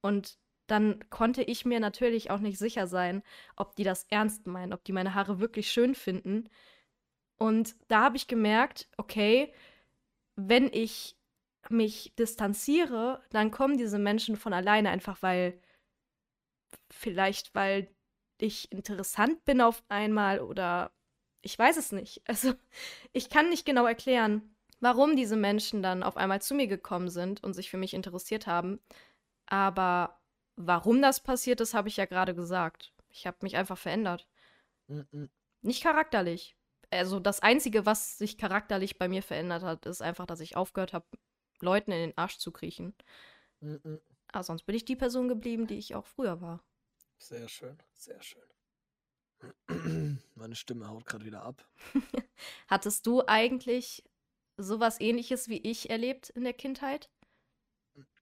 Und 0.00 0.38
dann 0.66 1.08
konnte 1.10 1.42
ich 1.42 1.64
mir 1.64 1.80
natürlich 1.80 2.30
auch 2.30 2.40
nicht 2.40 2.58
sicher 2.58 2.86
sein, 2.86 3.22
ob 3.56 3.76
die 3.76 3.84
das 3.84 4.04
ernst 4.04 4.46
meinen, 4.46 4.72
ob 4.72 4.84
die 4.84 4.92
meine 4.92 5.14
Haare 5.14 5.40
wirklich 5.40 5.70
schön 5.70 5.94
finden. 5.94 6.48
Und 7.36 7.76
da 7.88 8.02
habe 8.04 8.16
ich 8.16 8.26
gemerkt, 8.26 8.88
okay, 8.96 9.52
wenn 10.36 10.66
ich 10.72 11.16
mich 11.70 12.14
distanziere, 12.18 13.22
dann 13.30 13.50
kommen 13.50 13.78
diese 13.78 13.98
Menschen 13.98 14.36
von 14.36 14.52
alleine 14.52 14.90
einfach, 14.90 15.22
weil 15.22 15.60
vielleicht, 16.90 17.54
weil 17.54 17.88
ich 18.38 18.70
interessant 18.72 19.44
bin 19.44 19.60
auf 19.60 19.82
einmal 19.88 20.40
oder 20.40 20.92
ich 21.42 21.58
weiß 21.58 21.76
es 21.76 21.92
nicht. 21.92 22.22
Also 22.26 22.54
ich 23.12 23.30
kann 23.30 23.48
nicht 23.48 23.66
genau 23.66 23.86
erklären, 23.86 24.53
warum 24.84 25.16
diese 25.16 25.36
Menschen 25.36 25.82
dann 25.82 26.02
auf 26.02 26.16
einmal 26.16 26.40
zu 26.40 26.54
mir 26.54 26.66
gekommen 26.66 27.08
sind 27.08 27.42
und 27.42 27.54
sich 27.54 27.70
für 27.70 27.78
mich 27.78 27.94
interessiert 27.94 28.46
haben. 28.46 28.78
Aber 29.46 30.20
warum 30.56 31.02
das 31.02 31.20
passiert 31.20 31.60
ist, 31.60 31.74
habe 31.74 31.88
ich 31.88 31.96
ja 31.96 32.04
gerade 32.04 32.34
gesagt. 32.34 32.92
Ich 33.08 33.26
habe 33.26 33.38
mich 33.42 33.56
einfach 33.56 33.78
verändert. 33.78 34.28
Mhm. 34.86 35.30
Nicht 35.62 35.82
charakterlich. 35.82 36.56
Also 36.90 37.18
das 37.18 37.40
Einzige, 37.40 37.86
was 37.86 38.18
sich 38.18 38.38
charakterlich 38.38 38.98
bei 38.98 39.08
mir 39.08 39.22
verändert 39.22 39.62
hat, 39.62 39.86
ist 39.86 40.02
einfach, 40.02 40.26
dass 40.26 40.40
ich 40.40 40.56
aufgehört 40.56 40.92
habe, 40.92 41.06
Leuten 41.60 41.90
in 41.90 41.98
den 41.98 42.18
Arsch 42.18 42.38
zu 42.38 42.52
kriechen. 42.52 42.94
Mhm. 43.60 44.00
Aber 44.28 44.44
sonst 44.44 44.64
bin 44.64 44.76
ich 44.76 44.84
die 44.84 44.96
Person 44.96 45.28
geblieben, 45.28 45.66
die 45.66 45.78
ich 45.78 45.94
auch 45.94 46.06
früher 46.06 46.40
war. 46.40 46.62
Sehr 47.18 47.48
schön, 47.48 47.78
sehr 47.94 48.22
schön. 48.22 48.42
Meine 50.34 50.56
Stimme 50.56 50.88
haut 50.88 51.06
gerade 51.06 51.24
wieder 51.24 51.42
ab. 51.42 51.66
Hattest 52.68 53.06
du 53.06 53.22
eigentlich 53.26 54.04
sowas 54.58 55.00
ähnliches 55.00 55.48
wie 55.48 55.58
ich 55.58 55.90
erlebt 55.90 56.30
in 56.30 56.44
der 56.44 56.54
Kindheit? 56.54 57.10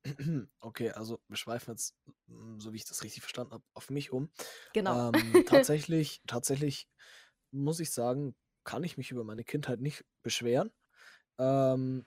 Okay, 0.61 0.91
also 0.91 1.21
wir 1.29 1.37
schweifen 1.37 1.73
jetzt, 1.73 1.97
mm, 2.27 2.59
so 2.61 2.73
wie 2.73 2.77
ich 2.77 2.85
das 2.85 3.03
richtig 3.03 3.23
verstanden 3.23 3.53
habe, 3.53 3.65
auf 3.75 3.91
mich 3.91 4.13
um. 4.13 4.31
Genau. 4.73 5.03
Ähm, 5.11 5.43
tatsächlich, 5.45 6.23
tatsächlich 6.27 6.89
muss 7.53 7.81
ich 7.81 7.91
sagen, 7.93 8.37
kann 8.65 8.85
ich 8.85 8.97
mich 8.97 9.11
über 9.11 9.25
meine 9.25 9.45
Kindheit 9.45 9.81
nicht 9.81 10.05
beschweren. 10.23 10.73
Ähm, 11.39 12.07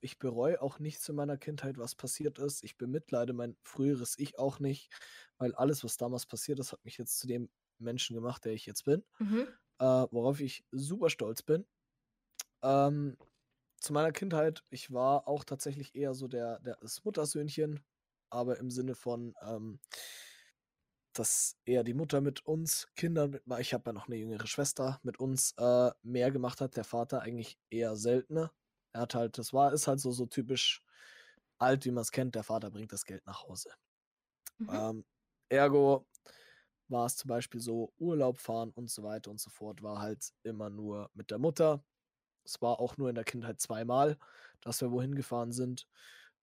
ich 0.00 0.18
bereue 0.18 0.62
auch 0.62 0.78
nichts 0.80 1.08
in 1.08 1.16
meiner 1.16 1.38
Kindheit, 1.38 1.78
was 1.78 1.94
passiert 1.96 2.38
ist. 2.38 2.64
Ich 2.64 2.78
bemitleide 2.78 3.32
mein 3.34 3.56
früheres 3.62 4.18
Ich 4.18 4.38
auch 4.38 4.60
nicht, 4.60 4.90
weil 5.38 5.54
alles, 5.54 5.84
was 5.84 5.96
damals 5.98 6.26
passiert 6.26 6.60
ist, 6.60 6.72
hat 6.72 6.84
mich 6.84 6.98
jetzt 6.98 7.18
zu 7.20 7.26
dem 7.28 7.50
Menschen 7.78 8.14
gemacht, 8.16 8.44
der 8.46 8.52
ich 8.54 8.66
jetzt 8.66 8.84
bin, 8.84 9.04
Mhm. 9.20 9.60
äh, 9.80 9.84
worauf 9.84 10.40
ich 10.40 10.66
super 10.72 11.10
stolz 11.10 11.42
bin. 11.42 11.66
Ähm, 12.62 13.16
zu 13.80 13.92
meiner 13.92 14.12
Kindheit, 14.12 14.64
ich 14.70 14.92
war 14.92 15.26
auch 15.26 15.44
tatsächlich 15.44 15.94
eher 15.94 16.14
so 16.14 16.28
der, 16.28 16.60
der 16.60 16.76
das 16.80 17.04
Muttersöhnchen, 17.04 17.80
aber 18.30 18.58
im 18.58 18.70
Sinne 18.70 18.94
von, 18.94 19.34
ähm, 19.42 19.80
dass 21.12 21.56
eher 21.64 21.82
die 21.82 21.94
Mutter 21.94 22.20
mit 22.20 22.46
uns 22.46 22.88
Kindern, 22.94 23.30
mit, 23.30 23.42
ich 23.58 23.74
habe 23.74 23.90
ja 23.90 23.92
noch 23.92 24.06
eine 24.06 24.16
jüngere 24.16 24.46
Schwester, 24.46 25.00
mit 25.02 25.18
uns 25.18 25.54
äh, 25.58 25.90
mehr 26.02 26.30
gemacht 26.30 26.60
hat, 26.60 26.76
der 26.76 26.84
Vater 26.84 27.22
eigentlich 27.22 27.58
eher 27.70 27.96
seltener. 27.96 28.52
Er 28.92 29.02
hat 29.02 29.14
halt, 29.14 29.38
das 29.38 29.52
war, 29.52 29.72
ist 29.72 29.88
halt 29.88 30.00
so, 30.00 30.12
so 30.12 30.26
typisch 30.26 30.82
alt, 31.58 31.84
wie 31.84 31.90
man 31.90 32.02
es 32.02 32.12
kennt, 32.12 32.34
der 32.34 32.44
Vater 32.44 32.70
bringt 32.70 32.92
das 32.92 33.04
Geld 33.04 33.26
nach 33.26 33.42
Hause. 33.44 33.72
Mhm. 34.58 34.68
Ähm, 34.70 35.04
ergo 35.48 36.06
war 36.88 37.06
es 37.06 37.16
zum 37.16 37.28
Beispiel 37.28 37.60
so, 37.60 37.92
Urlaub 37.98 38.38
fahren 38.38 38.70
und 38.70 38.90
so 38.90 39.02
weiter 39.02 39.30
und 39.30 39.40
so 39.40 39.50
fort, 39.50 39.82
war 39.82 40.00
halt 40.00 40.32
immer 40.42 40.70
nur 40.70 41.10
mit 41.14 41.30
der 41.30 41.38
Mutter. 41.38 41.84
Es 42.44 42.60
war 42.62 42.80
auch 42.80 42.96
nur 42.96 43.08
in 43.08 43.14
der 43.14 43.24
Kindheit 43.24 43.60
zweimal, 43.60 44.18
dass 44.60 44.80
wir 44.80 44.90
wohin 44.90 45.14
gefahren 45.14 45.52
sind. 45.52 45.86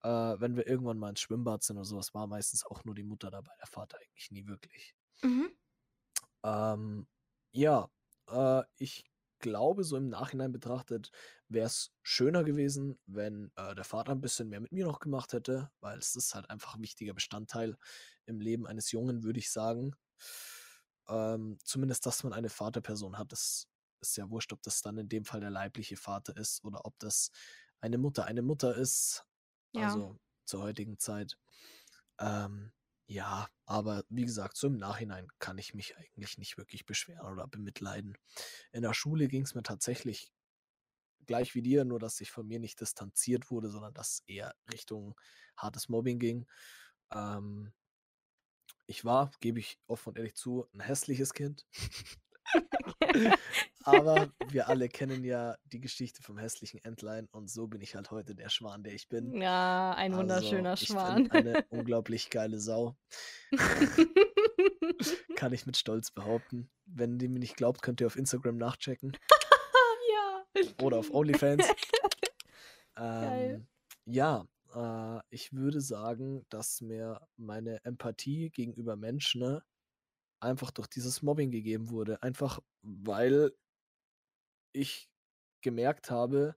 Äh, 0.02 0.08
wenn 0.08 0.56
wir 0.56 0.66
irgendwann 0.66 0.98
mal 0.98 1.10
ins 1.10 1.20
Schwimmbad 1.20 1.62
sind 1.62 1.76
oder 1.76 1.84
sowas, 1.84 2.14
war 2.14 2.26
meistens 2.26 2.64
auch 2.64 2.84
nur 2.84 2.94
die 2.94 3.04
Mutter 3.04 3.30
dabei, 3.30 3.52
der 3.60 3.66
Vater 3.66 3.98
eigentlich 3.98 4.30
nie 4.30 4.46
wirklich. 4.46 4.94
Mhm. 5.22 5.50
Ähm, 6.44 7.06
ja, 7.52 7.90
äh, 8.28 8.62
ich 8.76 9.10
glaube, 9.40 9.84
so 9.84 9.96
im 9.96 10.08
Nachhinein 10.08 10.52
betrachtet, 10.52 11.10
wäre 11.48 11.66
es 11.66 11.92
schöner 12.02 12.44
gewesen, 12.44 12.98
wenn 13.06 13.50
äh, 13.56 13.74
der 13.74 13.84
Vater 13.84 14.12
ein 14.12 14.20
bisschen 14.20 14.48
mehr 14.48 14.60
mit 14.60 14.72
mir 14.72 14.86
noch 14.86 15.00
gemacht 15.00 15.32
hätte, 15.32 15.70
weil 15.80 15.98
es 15.98 16.16
ist 16.16 16.34
halt 16.34 16.50
einfach 16.50 16.74
ein 16.74 16.82
wichtiger 16.82 17.14
Bestandteil 17.14 17.76
im 18.26 18.40
Leben 18.40 18.66
eines 18.66 18.92
Jungen, 18.92 19.22
würde 19.24 19.38
ich 19.38 19.50
sagen. 19.50 19.94
Ähm, 21.08 21.58
zumindest, 21.64 22.04
dass 22.06 22.22
man 22.22 22.32
eine 22.32 22.50
Vaterperson 22.50 23.18
hat, 23.18 23.32
das 23.32 23.66
ist 24.00 24.16
ja 24.16 24.30
wurscht, 24.30 24.52
ob 24.52 24.62
das 24.62 24.82
dann 24.82 24.98
in 24.98 25.08
dem 25.08 25.24
Fall 25.24 25.40
der 25.40 25.50
leibliche 25.50 25.96
Vater 25.96 26.36
ist 26.36 26.64
oder 26.64 26.84
ob 26.84 26.98
das 26.98 27.30
eine 27.80 27.98
Mutter 27.98 28.26
eine 28.26 28.42
Mutter 28.42 28.76
ist. 28.76 29.24
Ja. 29.72 29.88
Also 29.88 30.18
zur 30.44 30.62
heutigen 30.62 30.98
Zeit. 30.98 31.38
Ähm, 32.18 32.72
ja, 33.06 33.48
aber 33.64 34.04
wie 34.08 34.24
gesagt, 34.24 34.56
so 34.56 34.66
im 34.66 34.76
Nachhinein 34.76 35.28
kann 35.38 35.56
ich 35.58 35.72
mich 35.74 35.96
eigentlich 35.96 36.36
nicht 36.36 36.58
wirklich 36.58 36.84
beschweren 36.84 37.26
oder 37.32 37.46
bemitleiden. 37.46 38.18
In 38.72 38.82
der 38.82 38.92
Schule 38.92 39.28
ging 39.28 39.42
es 39.42 39.54
mir 39.54 39.62
tatsächlich 39.62 40.30
gleich 41.26 41.54
wie 41.54 41.62
dir, 41.62 41.84
nur 41.84 41.98
dass 41.98 42.20
ich 42.20 42.30
von 42.30 42.46
mir 42.46 42.58
nicht 42.58 42.80
distanziert 42.80 43.50
wurde, 43.50 43.70
sondern 43.70 43.94
dass 43.94 44.22
eher 44.26 44.54
Richtung 44.70 45.18
hartes 45.56 45.88
Mobbing 45.88 46.18
ging. 46.18 46.46
Ähm, 47.10 47.72
ich 48.86 49.04
war, 49.04 49.30
gebe 49.40 49.60
ich 49.60 49.78
offen 49.86 50.10
und 50.10 50.18
ehrlich 50.18 50.34
zu, 50.34 50.66
ein 50.74 50.80
hässliches 50.80 51.32
Kind. 51.32 51.66
Aber 53.88 54.28
wir 54.52 54.68
alle 54.68 54.88
kennen 54.88 55.24
ja 55.24 55.56
die 55.64 55.80
Geschichte 55.80 56.22
vom 56.22 56.38
hässlichen 56.38 56.82
Entlein 56.84 57.28
und 57.32 57.50
so 57.50 57.66
bin 57.66 57.80
ich 57.80 57.94
halt 57.94 58.10
heute 58.10 58.34
der 58.34 58.48
Schwan, 58.48 58.82
der 58.82 58.94
ich 58.94 59.08
bin. 59.08 59.40
Ja, 59.40 59.94
ein 59.94 60.12
Also, 60.12 60.22
wunderschöner 60.22 60.74
ich 60.74 60.86
Schwan. 60.86 61.28
bin 61.28 61.32
eine 61.32 61.64
unglaublich 61.70 62.30
geile 62.30 62.58
Sau. 62.60 62.96
Kann 65.36 65.52
ich 65.52 65.66
mit 65.66 65.76
Stolz 65.76 66.10
behaupten. 66.10 66.70
Wenn 66.86 67.18
ihr 67.20 67.28
mir 67.28 67.38
nicht 67.38 67.56
glaubt, 67.56 67.82
könnt 67.82 68.00
ihr 68.00 68.06
auf 68.06 68.16
Instagram 68.16 68.56
nachchecken 68.56 69.12
ja. 70.54 70.62
oder 70.82 70.98
auf 70.98 71.12
OnlyFans. 71.12 71.66
Ähm, 72.96 73.68
ja, 74.06 74.44
äh, 74.74 75.20
ich 75.30 75.52
würde 75.52 75.80
sagen, 75.80 76.44
dass 76.48 76.80
mir 76.80 77.20
meine 77.36 77.84
Empathie 77.84 78.50
gegenüber 78.50 78.96
Menschen 78.96 79.40
ne, 79.42 79.62
einfach 80.40 80.70
durch 80.70 80.88
dieses 80.88 81.22
Mobbing 81.22 81.50
gegeben 81.50 81.90
wurde. 81.90 82.22
Einfach 82.22 82.60
weil 82.82 83.52
ich 84.72 85.10
gemerkt 85.62 86.10
habe, 86.10 86.56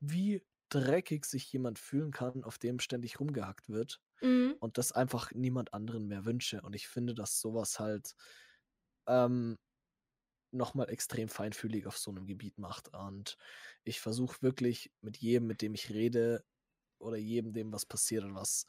wie 0.00 0.46
dreckig 0.68 1.24
sich 1.26 1.52
jemand 1.52 1.78
fühlen 1.78 2.12
kann, 2.12 2.44
auf 2.44 2.58
dem 2.58 2.80
ständig 2.80 3.20
rumgehackt 3.20 3.68
wird 3.68 4.00
Mhm. 4.22 4.54
und 4.60 4.78
das 4.78 4.92
einfach 4.92 5.32
niemand 5.32 5.74
anderen 5.74 6.08
mehr 6.08 6.24
wünsche. 6.26 6.62
Und 6.62 6.74
ich 6.74 6.88
finde, 6.88 7.14
dass 7.14 7.40
sowas 7.40 7.80
halt 7.80 8.14
ähm, 9.06 9.58
nochmal 10.50 10.90
extrem 10.90 11.28
feinfühlig 11.28 11.86
auf 11.86 11.98
so 11.98 12.10
einem 12.10 12.26
Gebiet 12.26 12.58
macht. 12.58 12.88
Und 12.94 13.38
ich 13.84 14.00
versuche 14.00 14.42
wirklich 14.42 14.92
mit 15.00 15.16
jedem, 15.18 15.46
mit 15.46 15.62
dem 15.62 15.74
ich 15.74 15.90
rede, 15.90 16.44
oder 16.98 17.16
jedem, 17.18 17.52
dem 17.52 17.72
was 17.72 17.86
passiert 17.86 18.24
oder 18.24 18.34
was, 18.36 18.66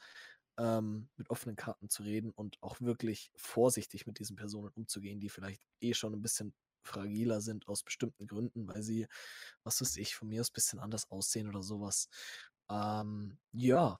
ähm, 0.59 1.09
mit 1.17 1.29
offenen 1.31 1.55
Karten 1.55 1.89
zu 1.89 2.03
reden 2.03 2.31
und 2.31 2.61
auch 2.63 2.81
wirklich 2.81 3.31
vorsichtig 3.37 4.07
mit 4.07 4.19
diesen 4.19 4.35
Personen 4.37 4.69
umzugehen, 4.75 5.19
die 5.21 5.29
vielleicht 5.29 5.67
eh 5.81 5.93
schon 5.93 6.13
ein 6.13 6.21
bisschen 6.21 6.53
fragiler 6.83 7.41
sind 7.41 7.67
aus 7.67 7.83
bestimmten 7.83 8.27
Gründen, 8.27 8.67
weil 8.67 8.83
sie, 8.83 9.07
was 9.63 9.81
weiß 9.81 9.97
ich, 9.97 10.15
von 10.15 10.29
mir 10.29 10.41
aus 10.41 10.49
ein 10.51 10.53
bisschen 10.55 10.79
anders 10.79 11.09
aussehen 11.11 11.49
oder 11.49 11.63
sowas. 11.63 12.09
Ähm, 12.69 13.39
ja, 13.53 13.99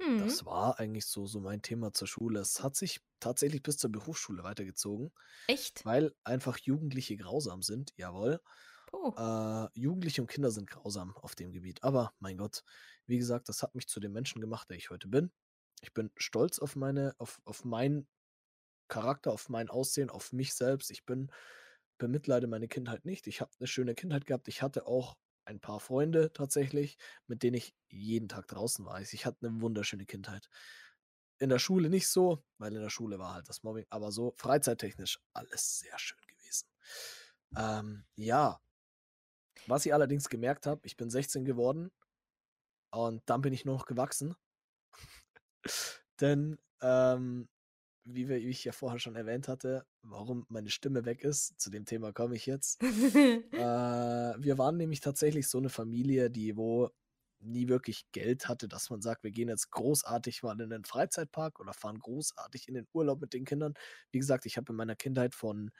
Mhm. 0.00 0.14
das 0.16 0.44
war 0.44 0.78
eigentlich 0.78 1.06
so, 1.06 1.26
so 1.26 1.40
mein 1.40 1.62
Thema 1.62 1.92
zur 1.92 2.08
Schule. 2.08 2.40
Es 2.40 2.62
hat 2.62 2.76
sich 2.76 3.00
tatsächlich 3.20 3.62
bis 3.62 3.78
zur 3.78 3.90
Berufsschule 3.90 4.42
weitergezogen, 4.44 5.12
Echt? 5.46 5.84
weil 5.84 6.14
einfach 6.24 6.58
Jugendliche 6.58 7.16
grausam 7.16 7.62
sind, 7.62 7.92
jawohl. 7.96 8.40
Oh. 8.92 9.18
Äh, 9.18 9.68
Jugendliche 9.78 10.22
und 10.22 10.28
Kinder 10.28 10.50
sind 10.50 10.70
grausam 10.70 11.16
auf 11.16 11.34
dem 11.36 11.52
Gebiet. 11.52 11.84
Aber 11.84 12.14
mein 12.20 12.38
Gott, 12.38 12.64
wie 13.06 13.18
gesagt, 13.18 13.48
das 13.48 13.62
hat 13.62 13.74
mich 13.74 13.88
zu 13.88 14.00
dem 14.00 14.12
Menschen 14.12 14.40
gemacht, 14.40 14.70
der 14.70 14.78
ich 14.78 14.90
heute 14.90 15.08
bin. 15.08 15.32
Ich 15.82 15.94
bin 15.94 16.10
stolz 16.16 16.58
auf 16.60 16.76
meine, 16.76 17.14
auf, 17.18 17.40
auf 17.44 17.64
meinen 17.64 18.08
Charakter, 18.88 19.32
auf 19.32 19.48
mein 19.48 19.70
Aussehen, 19.70 20.10
auf 20.10 20.32
mich 20.32 20.54
selbst. 20.54 20.90
Ich 20.90 21.04
bin, 21.06 21.30
bemitleide 21.98 22.46
meine 22.46 22.68
Kindheit 22.68 23.04
nicht. 23.04 23.26
Ich 23.26 23.40
habe 23.40 23.50
eine 23.58 23.66
schöne 23.66 23.94
Kindheit 23.94 24.26
gehabt. 24.26 24.48
Ich 24.48 24.62
hatte 24.62 24.86
auch 24.86 25.16
ein 25.44 25.60
paar 25.60 25.80
Freunde 25.80 26.32
tatsächlich, 26.32 26.96
mit 27.26 27.42
denen 27.42 27.56
ich 27.56 27.74
jeden 27.88 28.28
Tag 28.28 28.48
draußen 28.48 28.84
war. 28.84 29.00
Ich 29.00 29.26
hatte 29.26 29.46
eine 29.46 29.60
wunderschöne 29.60 30.06
Kindheit. 30.06 30.48
In 31.38 31.50
der 31.50 31.58
Schule 31.58 31.90
nicht 31.90 32.08
so, 32.08 32.42
weil 32.58 32.74
in 32.74 32.80
der 32.80 32.90
Schule 32.90 33.18
war 33.18 33.34
halt 33.34 33.48
das 33.48 33.62
Mobbing, 33.62 33.86
aber 33.90 34.12
so 34.12 34.32
freizeittechnisch 34.36 35.18
alles 35.32 35.80
sehr 35.80 35.98
schön 35.98 36.20
gewesen. 36.26 36.68
Ähm, 37.56 38.04
ja. 38.16 38.60
Was 39.66 39.86
ich 39.86 39.94
allerdings 39.94 40.28
gemerkt 40.28 40.66
habe, 40.66 40.80
ich 40.84 40.96
bin 40.96 41.10
16 41.10 41.44
geworden 41.44 41.90
und 42.90 43.22
dann 43.26 43.40
bin 43.40 43.52
ich 43.52 43.64
nur 43.64 43.76
noch 43.76 43.86
gewachsen. 43.86 44.34
Denn, 46.20 46.58
ähm, 46.80 47.48
wie, 48.04 48.32
ich 48.34 48.64
ja 48.64 48.72
vorher 48.72 48.98
schon 48.98 49.16
erwähnt 49.16 49.48
hatte, 49.48 49.86
warum 50.02 50.46
meine 50.48 50.70
Stimme 50.70 51.04
weg 51.04 51.22
ist, 51.22 51.58
zu 51.60 51.70
dem 51.70 51.84
Thema 51.84 52.12
komme 52.12 52.36
ich 52.36 52.46
jetzt. 52.46 52.82
Äh, 52.82 52.84
wir 54.38 54.58
waren 54.58 54.76
nämlich 54.76 55.00
tatsächlich 55.00 55.48
so 55.48 55.58
eine 55.58 55.70
Familie, 55.70 56.30
die 56.30 56.56
wo 56.56 56.90
nie 57.40 57.68
wirklich 57.68 58.06
Geld 58.12 58.48
hatte, 58.48 58.68
dass 58.68 58.90
man 58.90 59.02
sagt, 59.02 59.22
wir 59.22 59.30
gehen 59.30 59.48
jetzt 59.48 59.70
großartig 59.70 60.42
mal 60.42 60.58
in 60.60 60.70
den 60.70 60.84
Freizeitpark 60.84 61.60
oder 61.60 61.72
fahren 61.72 61.98
großartig 61.98 62.68
in 62.68 62.74
den 62.74 62.86
Urlaub 62.92 63.20
mit 63.20 63.34
den 63.34 63.44
Kindern. 63.44 63.74
Wie 64.12 64.18
gesagt, 64.18 64.46
ich 64.46 64.56
habe 64.56 64.72
in 64.72 64.76
meiner 64.76 64.96
Kindheit 64.96 65.34
von 65.34 65.70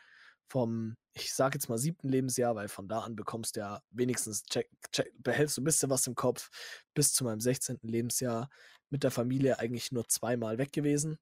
vom, 0.50 0.96
ich 1.14 1.32
sage 1.32 1.56
jetzt 1.56 1.68
mal 1.68 1.78
siebten 1.78 2.08
Lebensjahr, 2.08 2.54
weil 2.54 2.68
von 2.68 2.86
da 2.86 3.00
an 3.00 3.16
bekommst 3.16 3.56
du 3.56 3.60
ja 3.60 3.80
wenigstens, 3.90 4.42
check, 4.44 4.68
check, 4.92 5.10
behältst 5.22 5.56
du 5.56 5.62
ein 5.62 5.64
bisschen 5.64 5.90
was 5.90 6.06
im 6.06 6.14
Kopf, 6.14 6.50
bis 6.94 7.14
zu 7.14 7.24
meinem 7.24 7.40
16. 7.40 7.78
Lebensjahr 7.82 8.50
mit 8.90 9.02
der 9.04 9.10
Familie 9.10 9.58
eigentlich 9.58 9.90
nur 9.90 10.06
zweimal 10.06 10.58
weg 10.58 10.72
gewesen. 10.72 11.18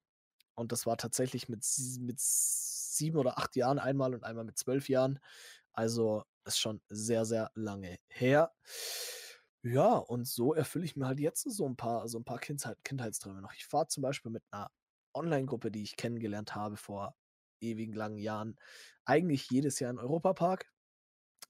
Und 0.55 0.73
das 0.73 0.87
war 0.87 0.97
tatsächlich 0.97 1.49
mit, 1.49 1.65
mit 2.01 2.21
sieben 2.21 3.19
oder 3.19 3.39
acht 3.39 3.57
Jahren 3.57 3.79
einmal 3.79 4.15
und 4.15 4.25
einmal 4.25 4.45
mit 4.45 4.59
zwölf 4.59 4.89
Jahren. 4.89 5.19
Also 5.73 6.25
ist 6.45 6.59
schon 6.59 6.81
sehr, 6.89 7.25
sehr 7.25 7.51
lange 7.55 7.99
her. 8.09 8.53
Ja, 9.65 9.97
und 9.97 10.27
so 10.27 10.55
erfülle 10.55 10.85
ich 10.85 10.97
mir 10.97 11.07
halt 11.07 11.21
jetzt 11.21 11.43
so 11.43 11.67
ein 11.67 11.77
paar, 11.77 12.09
so 12.09 12.19
ein 12.19 12.25
paar 12.25 12.39
Kindheit, 12.41 12.77
Kindheitsträume 12.85 13.41
noch. 13.41 13.53
Ich 13.55 13.67
fahre 13.67 13.87
zum 13.87 14.03
Beispiel 14.03 14.33
mit 14.33 14.43
einer 14.51 14.69
Online-Gruppe, 15.15 15.71
die 15.71 15.83
ich 15.83 15.97
kennengelernt 15.97 16.55
habe 16.55 16.77
vor 16.77 17.15
ewigen 17.61 17.95
langen 17.95 18.19
Jahren, 18.19 18.57
eigentlich 19.05 19.49
jedes 19.51 19.79
Jahr 19.79 19.91
in 19.91 19.99
Europapark. 19.99 20.67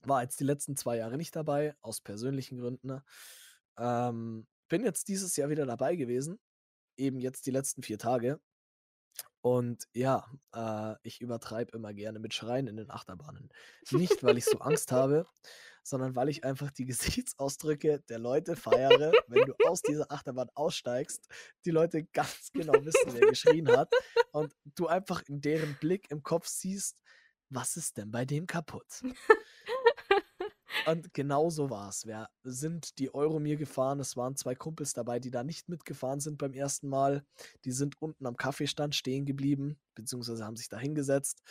War 0.02 0.22
jetzt 0.22 0.40
die 0.40 0.44
letzten 0.44 0.76
zwei 0.76 0.98
Jahre 0.98 1.16
nicht 1.16 1.34
dabei, 1.34 1.74
aus 1.80 2.00
persönlichen 2.00 2.58
Gründen. 2.58 2.88
Ne? 2.88 3.04
Ähm, 3.78 4.46
bin 4.68 4.84
jetzt 4.84 5.08
dieses 5.08 5.36
Jahr 5.36 5.48
wieder 5.48 5.64
dabei 5.64 5.96
gewesen. 5.96 6.38
Eben 6.98 7.20
jetzt 7.20 7.46
die 7.46 7.50
letzten 7.50 7.82
vier 7.82 7.98
Tage. 7.98 8.40
Und 9.42 9.88
ja, 9.92 10.24
äh, 10.54 10.94
ich 11.02 11.20
übertreibe 11.20 11.76
immer 11.76 11.92
gerne 11.92 12.20
mit 12.20 12.32
Schreien 12.32 12.68
in 12.68 12.76
den 12.76 12.90
Achterbahnen. 12.90 13.50
Nicht, 13.90 14.22
weil 14.22 14.38
ich 14.38 14.44
so 14.44 14.58
Angst 14.60 14.92
habe, 14.92 15.26
sondern 15.82 16.14
weil 16.14 16.28
ich 16.28 16.44
einfach 16.44 16.70
die 16.70 16.84
Gesichtsausdrücke 16.86 18.00
der 18.08 18.18
Leute 18.18 18.56
feiere, 18.56 19.12
wenn 19.26 19.44
du 19.44 19.54
aus 19.66 19.82
dieser 19.82 20.10
Achterbahn 20.10 20.48
aussteigst, 20.54 21.26
die 21.64 21.70
Leute 21.70 22.04
ganz 22.04 22.50
genau 22.52 22.74
wissen, 22.84 23.12
wer 23.12 23.28
geschrien 23.28 23.68
hat 23.68 23.92
und 24.30 24.54
du 24.76 24.86
einfach 24.86 25.22
in 25.26 25.40
deren 25.40 25.76
Blick 25.80 26.10
im 26.10 26.22
Kopf 26.22 26.46
siehst, 26.46 27.02
was 27.50 27.76
ist 27.76 27.98
denn 27.98 28.10
bei 28.10 28.24
dem 28.24 28.46
kaputt? 28.46 29.02
Und 30.86 31.14
genau 31.14 31.50
so 31.50 31.70
war 31.70 31.88
es. 31.88 32.06
Wir 32.06 32.28
sind 32.42 32.98
die 32.98 33.14
Euromir 33.14 33.56
gefahren. 33.56 34.00
Es 34.00 34.16
waren 34.16 34.36
zwei 34.36 34.54
Kumpels 34.54 34.92
dabei, 34.92 35.18
die 35.18 35.30
da 35.30 35.44
nicht 35.44 35.68
mitgefahren 35.68 36.20
sind 36.20 36.38
beim 36.38 36.52
ersten 36.52 36.88
Mal. 36.88 37.24
Die 37.64 37.72
sind 37.72 38.00
unten 38.00 38.26
am 38.26 38.36
Kaffeestand 38.36 38.94
stehen 38.94 39.24
geblieben, 39.24 39.78
beziehungsweise 39.94 40.44
haben 40.44 40.56
sich 40.56 40.68
da 40.68 40.78
hingesetzt. 40.78 41.42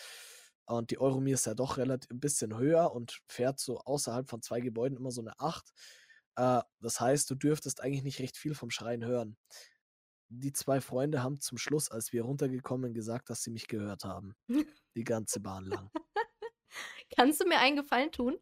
Und 0.65 0.91
die 0.91 0.99
Euromir 0.99 1.35
ist 1.35 1.45
ja 1.45 1.53
doch 1.53 1.77
relativ 1.77 2.09
ein 2.11 2.19
bisschen 2.19 2.57
höher 2.57 2.93
und 2.93 3.21
fährt 3.27 3.59
so 3.59 3.79
außerhalb 3.79 4.29
von 4.29 4.41
zwei 4.41 4.59
Gebäuden 4.61 4.97
immer 4.97 5.11
so 5.11 5.21
eine 5.21 5.37
8. 5.39 5.69
Äh, 6.35 6.61
das 6.79 7.01
heißt, 7.01 7.29
du 7.29 7.35
dürftest 7.35 7.81
eigentlich 7.81 8.03
nicht 8.03 8.19
recht 8.19 8.37
viel 8.37 8.55
vom 8.55 8.69
Schreien 8.69 9.03
hören. 9.03 9.37
Die 10.29 10.53
zwei 10.53 10.79
Freunde 10.79 11.23
haben 11.23 11.41
zum 11.41 11.57
Schluss, 11.57 11.91
als 11.91 12.13
wir 12.13 12.23
runtergekommen, 12.23 12.93
gesagt, 12.93 13.29
dass 13.29 13.43
sie 13.43 13.51
mich 13.51 13.67
gehört 13.67 14.05
haben. 14.05 14.33
Die 14.95 15.03
ganze 15.03 15.41
Bahn 15.41 15.65
lang. 15.65 15.89
Kannst 17.15 17.41
du 17.41 17.47
mir 17.47 17.59
einen 17.59 17.75
Gefallen 17.75 18.11
tun? 18.11 18.37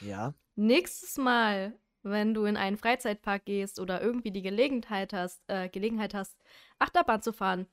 Ja. 0.00 0.34
Nächstes 0.56 1.16
Mal, 1.16 1.78
wenn 2.02 2.34
du 2.34 2.44
in 2.44 2.56
einen 2.56 2.76
Freizeitpark 2.76 3.44
gehst 3.44 3.80
oder 3.80 4.00
irgendwie 4.00 4.30
die 4.30 4.42
Gelegenheit 4.42 5.12
hast, 5.12 5.42
äh, 5.48 5.68
Gelegenheit 5.68 6.14
hast, 6.14 6.36
Achterbahn 6.78 7.22
zu 7.22 7.32
fahren, 7.32 7.66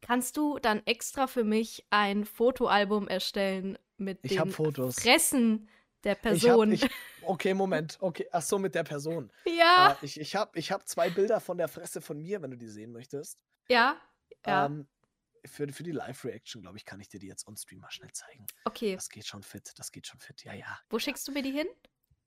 kannst 0.00 0.36
du 0.36 0.58
dann 0.58 0.82
extra 0.86 1.26
für 1.26 1.44
mich 1.44 1.84
ein 1.90 2.24
Fotoalbum 2.24 3.08
erstellen 3.08 3.78
mit 3.96 4.20
Ich 4.22 4.36
den. 4.36 4.50
Fressen 4.50 5.68
der 6.04 6.12
Ich 6.12 6.18
hab, 6.18 6.22
Person. 6.22 6.72
ich, 6.72 6.86
okay, 7.22 7.52
Moment. 7.54 7.98
Okay, 8.00 8.26
ach 8.32 8.42
so, 8.42 8.58
mit 8.58 8.74
der 8.74 8.84
Person. 8.84 9.30
ja, 9.44 9.98
Äh, 10.00 10.04
ich 10.04 10.18
ich 10.18 10.36
habe 10.36 10.58
ich 10.58 10.72
hab 10.72 10.88
zwei 10.88 11.10
Bilder 11.10 11.40
von 11.40 11.58
der 11.58 11.68
Fresse 11.68 12.00
von 12.00 12.18
mir, 12.18 12.40
wenn 12.40 12.50
du 12.50 12.56
die 12.56 12.68
sehen 12.68 12.92
möchtest. 12.92 13.38
ja, 13.68 13.96
ja. 14.46 14.66
Ähm, 14.66 14.86
für, 15.46 15.68
für 15.72 15.82
die 15.82 15.92
Live-Reaction, 15.92 16.62
glaube 16.62 16.76
ich, 16.76 16.84
kann 16.84 17.00
ich 17.00 17.08
dir 17.08 17.18
die 17.20 17.26
jetzt 17.28 17.46
on-stream 17.46 17.80
mal 17.80 17.90
schnell 17.90 18.12
zeigen. 18.12 18.46
okay. 18.64 18.94
Das 18.94 19.08
geht 19.08 19.26
schon 19.26 19.42
fit, 19.42 19.72
das 19.76 19.90
geht 19.92 20.06
schon 20.06 20.20
fit. 20.20 20.42
Ja, 20.44 20.52
ja. 20.54 20.78
Wo 20.88 20.98
schickst 20.98 21.26
du 21.28 21.32
mir 21.32 21.42
die 21.42 21.52
hin? 21.52 21.66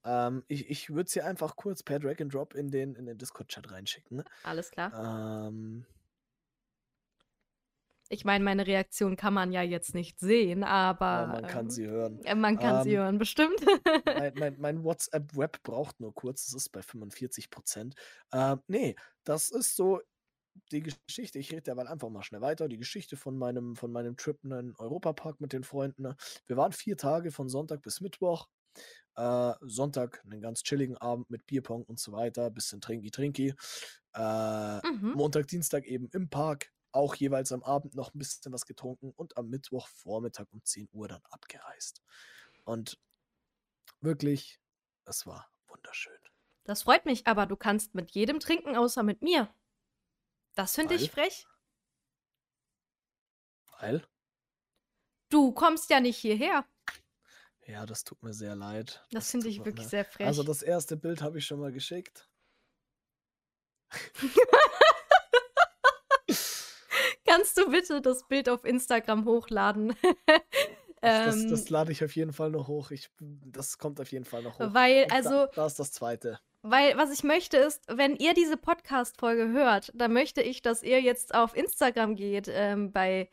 Ähm, 0.04 0.44
ich 0.48 0.68
ich 0.68 0.90
würde 0.90 1.08
sie 1.10 1.22
einfach 1.22 1.56
kurz 1.56 1.82
per 1.82 1.98
Drag 1.98 2.20
and 2.20 2.32
Drop 2.34 2.54
in 2.54 2.70
den, 2.70 2.94
in 2.94 3.06
den 3.06 3.16
Discord-Chat 3.18 3.70
reinschicken. 3.70 4.18
Ne? 4.18 4.24
Alles 4.42 4.70
klar. 4.70 4.92
Ähm, 5.48 5.86
Ich 8.10 8.24
meine, 8.26 8.44
meine 8.44 8.66
Reaktion 8.66 9.16
kann 9.16 9.32
man 9.32 9.50
ja 9.50 9.62
jetzt 9.62 9.94
nicht 9.94 10.20
sehen, 10.20 10.62
aber 10.62 11.06
aber 11.06 11.32
man 11.40 11.46
kann 11.46 11.64
ähm, 11.66 11.70
sie 11.70 11.86
hören. 11.88 12.22
äh, 12.24 12.34
man 12.34 12.58
kann 12.58 12.84
sie 12.84 12.92
Ähm, 12.92 12.98
hören, 12.98 13.18
bestimmt. 13.18 13.58
mein, 14.04 14.34
mein, 14.34 14.60
mein 14.60 14.84
WhatsApp-Web 14.84 15.62
braucht 15.62 16.00
nur 16.00 16.14
kurz, 16.14 16.44
das 16.46 16.54
ist 16.54 16.68
bei 16.68 16.82
45 16.82 17.48
Prozent. 17.50 17.94
Ähm, 18.30 18.60
nee, 18.68 18.94
das 19.24 19.48
ist 19.50 19.74
so 19.74 20.00
die 20.70 20.82
Geschichte. 20.82 21.38
Ich 21.38 21.52
rede 21.52 21.62
derweil 21.62 21.86
einfach 21.86 22.08
mal 22.10 22.22
schnell 22.22 22.40
weiter. 22.40 22.68
Die 22.68 22.78
Geschichte 22.78 23.16
von 23.16 23.36
meinem, 23.36 23.76
von 23.76 23.92
meinem 23.92 24.16
Trip 24.16 24.38
in 24.44 24.50
den 24.50 24.74
Europapark 24.76 25.40
mit 25.40 25.52
den 25.52 25.64
Freunden. 25.64 26.02
ne? 26.02 26.16
Wir 26.46 26.56
waren 26.56 26.72
vier 26.72 26.96
Tage 26.96 27.30
von 27.30 27.48
Sonntag 27.48 27.82
bis 27.82 28.00
Mittwoch. 28.00 28.48
Äh, 29.16 29.52
Sonntag 29.60 30.22
einen 30.24 30.40
ganz 30.40 30.62
chilligen 30.62 30.96
Abend 30.96 31.30
mit 31.30 31.46
Bierpong 31.46 31.84
und 31.84 32.00
so 32.00 32.12
weiter, 32.12 32.50
bisschen 32.50 32.80
Trinki 32.80 33.10
Trinki. 33.10 33.54
Äh, 34.14 34.86
mhm. 34.86 35.12
Montag, 35.14 35.46
Dienstag 35.46 35.86
eben 35.86 36.08
im 36.12 36.28
Park, 36.28 36.72
auch 36.90 37.14
jeweils 37.14 37.52
am 37.52 37.62
Abend 37.62 37.94
noch 37.94 38.14
ein 38.14 38.18
bisschen 38.18 38.52
was 38.52 38.66
getrunken 38.66 39.12
und 39.14 39.36
am 39.36 39.48
Mittwochvormittag 39.48 40.46
um 40.52 40.64
10 40.64 40.88
Uhr 40.92 41.08
dann 41.08 41.22
abgereist. 41.30 42.02
Und 42.64 42.98
wirklich, 44.00 44.60
es 45.04 45.26
war 45.26 45.48
wunderschön. 45.68 46.18
Das 46.64 46.82
freut 46.82 47.04
mich, 47.04 47.26
aber 47.26 47.46
du 47.46 47.56
kannst 47.56 47.94
mit 47.94 48.12
jedem 48.12 48.40
trinken, 48.40 48.76
außer 48.76 49.02
mit 49.02 49.22
mir. 49.22 49.52
Das 50.54 50.74
finde 50.74 50.94
ich 50.94 51.10
frech. 51.10 51.46
Weil, 53.80 54.06
Du 55.30 55.52
kommst 55.52 55.90
ja 55.90 55.98
nicht 56.00 56.16
hierher. 56.18 56.64
ja, 57.66 57.84
das 57.86 58.04
tut 58.04 58.22
mir 58.22 58.32
sehr 58.32 58.54
leid. 58.54 59.04
Das 59.10 59.32
finde 59.32 59.46
tut 59.46 59.52
ich 59.52 59.64
wirklich 59.64 59.86
ne? 59.86 59.90
sehr 59.90 60.04
frech. 60.04 60.28
Also 60.28 60.44
das 60.44 60.62
erste 60.62 60.96
Bild 60.96 61.22
habe 61.22 61.38
ich 61.38 61.46
schon 61.46 61.58
mal 61.58 61.72
geschickt. 61.72 62.28
Kannst 67.26 67.56
du 67.58 67.68
bitte 67.70 68.00
das 68.00 68.28
Bild 68.28 68.48
auf 68.48 68.64
Instagram 68.64 69.24
hochladen? 69.24 69.96
Das, 71.00 71.26
das, 71.26 71.36
ähm, 71.36 71.50
das 71.50 71.68
lade 71.68 71.92
ich 71.92 72.02
auf 72.02 72.16
jeden 72.16 72.32
Fall 72.32 72.48
noch 72.48 72.66
hoch. 72.66 72.90
Ich, 72.90 73.10
das 73.20 73.76
kommt 73.76 74.00
auf 74.00 74.10
jeden 74.10 74.24
Fall 74.24 74.42
noch 74.42 74.58
hoch. 74.58 74.72
weil, 74.72 75.06
also, 75.10 75.44
da, 75.44 75.50
da 75.54 75.66
ist 75.66 75.78
das 75.78 75.92
zweite. 75.92 76.40
Weil, 76.66 76.96
was 76.96 77.12
ich 77.12 77.24
möchte 77.24 77.58
ist, 77.58 77.82
wenn 77.88 78.16
ihr 78.16 78.32
diese 78.32 78.56
Podcast-Folge 78.56 79.48
hört, 79.48 79.92
dann 79.94 80.14
möchte 80.14 80.40
ich, 80.40 80.62
dass 80.62 80.82
ihr 80.82 80.98
jetzt 80.98 81.34
auf 81.34 81.54
Instagram 81.54 82.16
geht, 82.16 82.48
ähm, 82.50 82.90
bei 82.90 83.28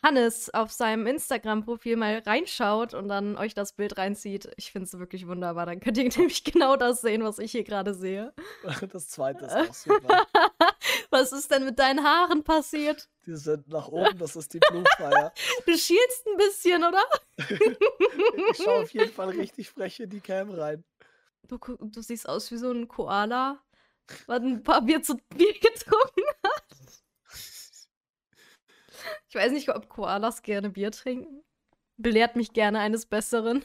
Hannes 0.00 0.54
auf 0.54 0.70
seinem 0.70 1.08
Instagram-Profil 1.08 1.96
mal 1.96 2.22
reinschaut 2.24 2.94
und 2.94 3.08
dann 3.08 3.36
euch 3.36 3.52
das 3.52 3.72
Bild 3.72 3.98
reinzieht. 3.98 4.48
Ich 4.56 4.70
finde 4.70 4.86
es 4.86 4.96
wirklich 4.96 5.26
wunderbar. 5.26 5.66
Dann 5.66 5.80
könnt 5.80 5.98
ihr 5.98 6.04
nämlich 6.16 6.44
genau 6.44 6.76
das 6.76 7.00
sehen, 7.00 7.24
was 7.24 7.40
ich 7.40 7.50
hier 7.50 7.64
gerade 7.64 7.94
sehe. 7.94 8.32
Das 8.92 9.08
zweite 9.08 9.46
ist 9.46 9.56
auch 9.56 9.74
super. 9.74 10.26
was 11.10 11.32
ist 11.32 11.50
denn 11.50 11.64
mit 11.64 11.80
deinen 11.80 12.04
Haaren 12.04 12.44
passiert? 12.44 13.08
Die 13.26 13.34
sind 13.34 13.66
nach 13.66 13.88
oben, 13.88 14.16
das 14.18 14.36
ist 14.36 14.54
die 14.54 14.60
Blumenfeier. 14.60 15.32
Du 15.66 15.76
schielst 15.76 16.26
ein 16.28 16.36
bisschen, 16.36 16.84
oder? 16.84 17.02
Ich 18.52 18.62
schaue 18.62 18.82
auf 18.82 18.90
jeden 18.92 19.12
Fall 19.12 19.30
richtig 19.30 19.68
frech 19.68 19.98
in 19.98 20.10
die 20.10 20.20
Cam 20.20 20.50
rein. 20.50 20.84
Du, 21.48 21.58
du 21.58 22.02
siehst 22.02 22.28
aus 22.28 22.50
wie 22.50 22.58
so 22.58 22.70
ein 22.70 22.88
Koala, 22.88 23.62
was 24.26 24.40
ein 24.40 24.62
paar 24.62 24.82
Bier 24.82 25.02
zu 25.02 25.16
Bier 25.30 25.52
getrunken 25.54 26.24
hat. 26.44 26.64
Ich 29.28 29.34
weiß 29.34 29.52
nicht, 29.52 29.68
ob 29.70 29.88
Koalas 29.88 30.42
gerne 30.42 30.70
Bier 30.70 30.90
trinken. 30.90 31.42
Belehrt 31.96 32.36
mich 32.36 32.52
gerne 32.52 32.80
eines 32.80 33.06
Besseren. 33.06 33.64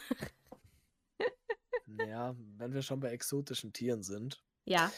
Naja, 1.85 2.35
wenn 2.57 2.73
wir 2.73 2.81
schon 2.81 2.99
bei 2.99 3.11
exotischen 3.11 3.73
Tieren 3.73 4.01
sind. 4.01 4.43
Ja. 4.65 4.91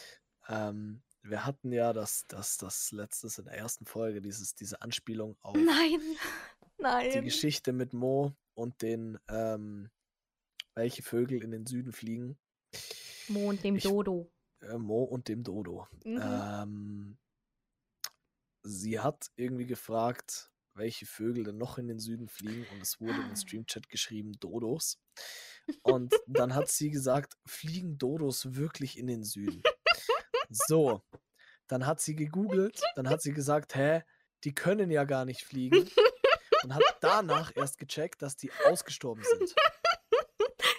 Ähm, 0.48 1.02
wir 1.22 1.44
hatten 1.44 1.72
ja 1.72 1.92
das, 1.92 2.24
das, 2.28 2.56
das 2.56 2.92
letztes 2.92 3.38
in 3.38 3.46
der 3.46 3.54
ersten 3.54 3.84
Folge, 3.84 4.20
dieses, 4.20 4.54
diese 4.54 4.80
Anspielung 4.80 5.36
auf 5.42 5.56
Nein. 5.56 6.00
die 6.78 6.82
Nein. 6.82 7.24
Geschichte 7.24 7.72
mit 7.72 7.92
Mo 7.92 8.32
und 8.54 8.80
den, 8.82 9.18
ähm, 9.28 9.90
welche 10.74 11.02
Vögel 11.02 11.42
in 11.42 11.50
den 11.50 11.66
Süden 11.66 11.92
fliegen. 11.92 12.38
Mo 13.28 13.48
und 13.50 13.62
dem 13.64 13.76
Ich- 13.76 13.82
Dodo. 13.84 14.30
Äh, 14.60 14.78
Mo 14.78 15.04
und 15.04 15.28
dem 15.28 15.42
Dodo. 15.42 15.86
Mhm. 16.04 16.20
Ähm, 16.22 17.18
sie 18.62 19.00
hat 19.00 19.26
irgendwie 19.36 19.66
gefragt, 19.66 20.50
welche 20.74 21.06
Vögel 21.06 21.44
denn 21.44 21.56
noch 21.58 21.78
in 21.78 21.88
den 21.88 21.98
Süden 21.98 22.28
fliegen 22.28 22.66
und 22.72 22.82
es 22.82 23.00
wurde 23.00 23.14
in 23.14 23.28
den 23.28 23.36
Streamchat 23.36 23.88
geschrieben 23.88 24.32
Dodos. 24.40 24.98
Und 25.82 26.14
dann 26.26 26.54
hat 26.54 26.68
sie 26.68 26.90
gesagt, 26.90 27.34
fliegen 27.46 27.98
Dodos 27.98 28.54
wirklich 28.54 28.98
in 28.98 29.06
den 29.06 29.24
Süden? 29.24 29.62
So, 30.48 31.02
dann 31.66 31.86
hat 31.86 32.00
sie 32.00 32.14
gegoogelt, 32.14 32.80
dann 32.94 33.08
hat 33.08 33.20
sie 33.22 33.32
gesagt, 33.32 33.74
hä, 33.74 34.02
die 34.44 34.54
können 34.54 34.90
ja 34.90 35.04
gar 35.04 35.24
nicht 35.24 35.42
fliegen. 35.44 35.88
Und 36.62 36.74
hat 36.74 36.82
danach 37.00 37.52
erst 37.56 37.78
gecheckt, 37.78 38.22
dass 38.22 38.36
die 38.36 38.50
ausgestorben 38.66 39.24
sind. 39.24 39.54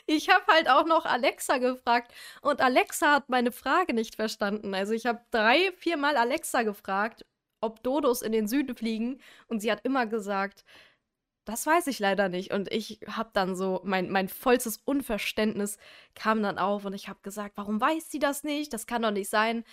Ich 0.10 0.30
habe 0.30 0.46
halt 0.48 0.70
auch 0.70 0.86
noch 0.86 1.06
Alexa 1.06 1.58
gefragt 1.58 2.14
und 2.42 2.62
Alexa 2.62 3.16
hat 3.16 3.30
meine 3.30 3.52
Frage 3.52 3.94
nicht 3.94 4.16
verstanden. 4.16 4.74
Also 4.74 4.94
ich 4.94 5.06
habe 5.06 5.22
drei, 5.32 5.72
viermal 5.74 6.16
Alexa 6.16 6.64
gefragt, 6.64 7.26
ob 7.60 7.84
Dodos 7.84 8.22
in 8.22 8.32
den 8.32 8.48
Süden 8.48 8.76
fliegen 8.76 9.22
und 9.48 9.60
sie 9.60 9.70
hat 9.72 9.84
immer 9.84 10.08
gesagt, 10.08 10.64
das 11.44 11.66
weiß 11.66 11.88
ich 11.88 12.00
leider 12.00 12.30
nicht. 12.30 12.52
Und 12.52 12.72
ich 12.72 13.00
habe 13.08 13.32
dann 13.34 13.56
so, 13.56 13.82
mein, 13.84 14.10
mein 14.10 14.30
vollstes 14.30 14.78
Unverständnis 14.78 15.78
kam 16.16 16.42
dann 16.42 16.58
auf 16.58 16.86
und 16.86 16.94
ich 16.94 17.10
habe 17.10 17.20
gesagt, 17.22 17.58
warum 17.58 17.80
weiß 17.80 18.10
sie 18.10 18.20
das 18.20 18.44
nicht? 18.44 18.74
Das 18.74 18.88
kann 18.88 19.02
doch 19.02 19.12
nicht 19.12 19.30
sein. 19.30 19.66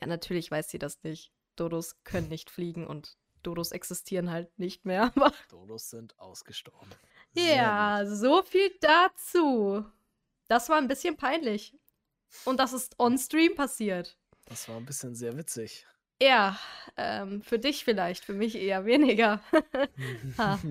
Ja, 0.00 0.06
natürlich 0.06 0.50
weiß 0.50 0.68
sie 0.68 0.78
das 0.78 1.02
nicht. 1.04 1.32
Dodos 1.54 1.96
können 2.04 2.28
nicht 2.28 2.50
fliegen 2.50 2.86
und 2.86 3.16
Dodos 3.42 3.72
existieren 3.72 4.30
halt 4.30 4.58
nicht 4.58 4.84
mehr. 4.84 5.12
Dodos 5.48 5.90
sind 5.90 6.18
ausgestorben. 6.18 6.90
Ja, 7.36 8.04
so 8.06 8.42
viel 8.42 8.70
dazu. 8.80 9.84
Das 10.48 10.68
war 10.68 10.78
ein 10.78 10.88
bisschen 10.88 11.16
peinlich. 11.16 11.74
Und 12.44 12.58
das 12.58 12.72
ist 12.72 12.98
on-stream 12.98 13.54
passiert. 13.54 14.18
Das 14.46 14.68
war 14.68 14.76
ein 14.76 14.86
bisschen 14.86 15.14
sehr 15.14 15.36
witzig. 15.36 15.86
Ja, 16.20 16.58
ähm, 16.96 17.42
für 17.42 17.58
dich 17.58 17.84
vielleicht, 17.84 18.24
für 18.24 18.32
mich 18.32 18.54
eher 18.54 18.84
weniger. 18.84 19.42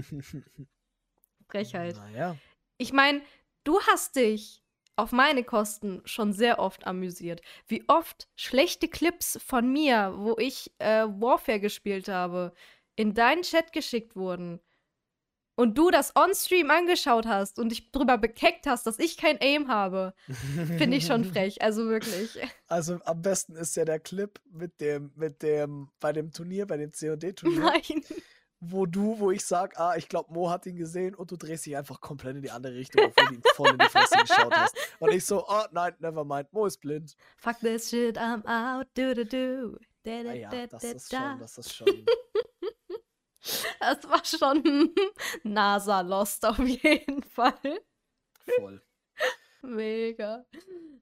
Frechheit. 1.47 1.97
Naja. 1.97 2.37
Ich 2.77 2.93
meine, 2.93 3.21
du 3.63 3.79
hast 3.81 4.15
dich 4.15 4.63
auf 4.95 5.11
meine 5.11 5.43
Kosten 5.43 6.01
schon 6.05 6.33
sehr 6.33 6.59
oft 6.59 6.87
amüsiert. 6.87 7.41
Wie 7.67 7.83
oft 7.87 8.29
schlechte 8.35 8.87
Clips 8.87 9.37
von 9.45 9.71
mir, 9.71 10.13
wo 10.17 10.37
ich 10.37 10.71
äh, 10.79 11.05
Warfare 11.05 11.59
gespielt 11.59 12.07
habe, 12.07 12.53
in 12.95 13.13
deinen 13.13 13.41
Chat 13.41 13.73
geschickt 13.73 14.15
wurden. 14.15 14.61
Und 15.55 15.77
du 15.77 15.89
das 15.89 16.13
on-stream 16.15 16.69
angeschaut 16.69 17.25
hast 17.25 17.59
und 17.59 17.69
dich 17.69 17.91
drüber 17.91 18.17
bekeckt 18.17 18.67
hast, 18.67 18.85
dass 18.85 18.99
ich 18.99 19.15
kein 19.15 19.37
Aim 19.39 19.69
habe, 19.69 20.13
finde 20.77 20.97
ich 20.97 21.05
schon 21.05 21.23
frech. 21.23 21.61
Also 21.61 21.85
wirklich. 21.87 22.37
Also 22.67 22.99
am 23.05 23.21
besten 23.21 23.55
ist 23.55 23.75
ja 23.75 23.85
der 23.85 23.99
Clip 23.99 24.39
mit 24.51 24.81
dem, 24.81 25.11
mit 25.15 25.41
dem, 25.41 25.89
bei 25.99 26.11
dem 26.11 26.31
Turnier, 26.31 26.65
bei 26.65 26.77
dem 26.77 26.91
COD-Turnier. 26.91 27.59
Nein. 27.59 28.03
wo 28.59 28.85
du, 28.85 29.19
wo 29.19 29.31
ich 29.31 29.45
sag, 29.45 29.79
ah, 29.79 29.95
ich 29.95 30.09
glaube, 30.09 30.33
Mo 30.33 30.49
hat 30.49 30.65
ihn 30.65 30.75
gesehen 30.75 31.15
und 31.15 31.31
du 31.31 31.37
drehst 31.37 31.65
dich 31.65 31.77
einfach 31.77 32.01
komplett 32.01 32.37
in 32.37 32.41
die 32.41 32.51
andere 32.51 32.75
Richtung, 32.75 33.05
obwohl 33.05 33.27
du 33.27 33.35
ihm 33.35 33.41
voll 33.53 33.71
in 33.71 33.77
die 33.77 33.85
Fresse 33.85 34.17
geschaut 34.17 34.53
hast. 34.53 34.75
Und 34.99 35.11
ich 35.13 35.25
so, 35.25 35.45
oh 35.47 35.63
nein, 35.71 35.93
never 35.99 36.25
mind, 36.25 36.51
Mo 36.51 36.65
ist 36.65 36.79
blind. 36.81 37.15
Fuck 37.37 37.59
this 37.59 37.89
shit, 37.89 38.17
I'm 38.17 38.45
out, 38.45 38.87
do 38.95 39.13
do 39.13 39.23
do. 39.23 39.77
Da, 40.03 40.23
da, 40.23 40.29
Ah 40.29 40.33
ja, 40.33 40.49
da, 40.49 40.67
das 40.67 40.81
da, 40.81 40.87
ist 40.89 41.11
schon, 41.11 41.39
das 41.39 41.57
ist 41.57 41.75
schon. 41.75 41.87
Das 43.79 44.09
war 44.09 44.25
schon 44.25 44.95
NASA-Lost 45.43 46.45
auf 46.45 46.59
jeden 46.59 47.23
Fall. 47.23 47.81
Voll. 48.59 48.81
Mega. 49.61 50.45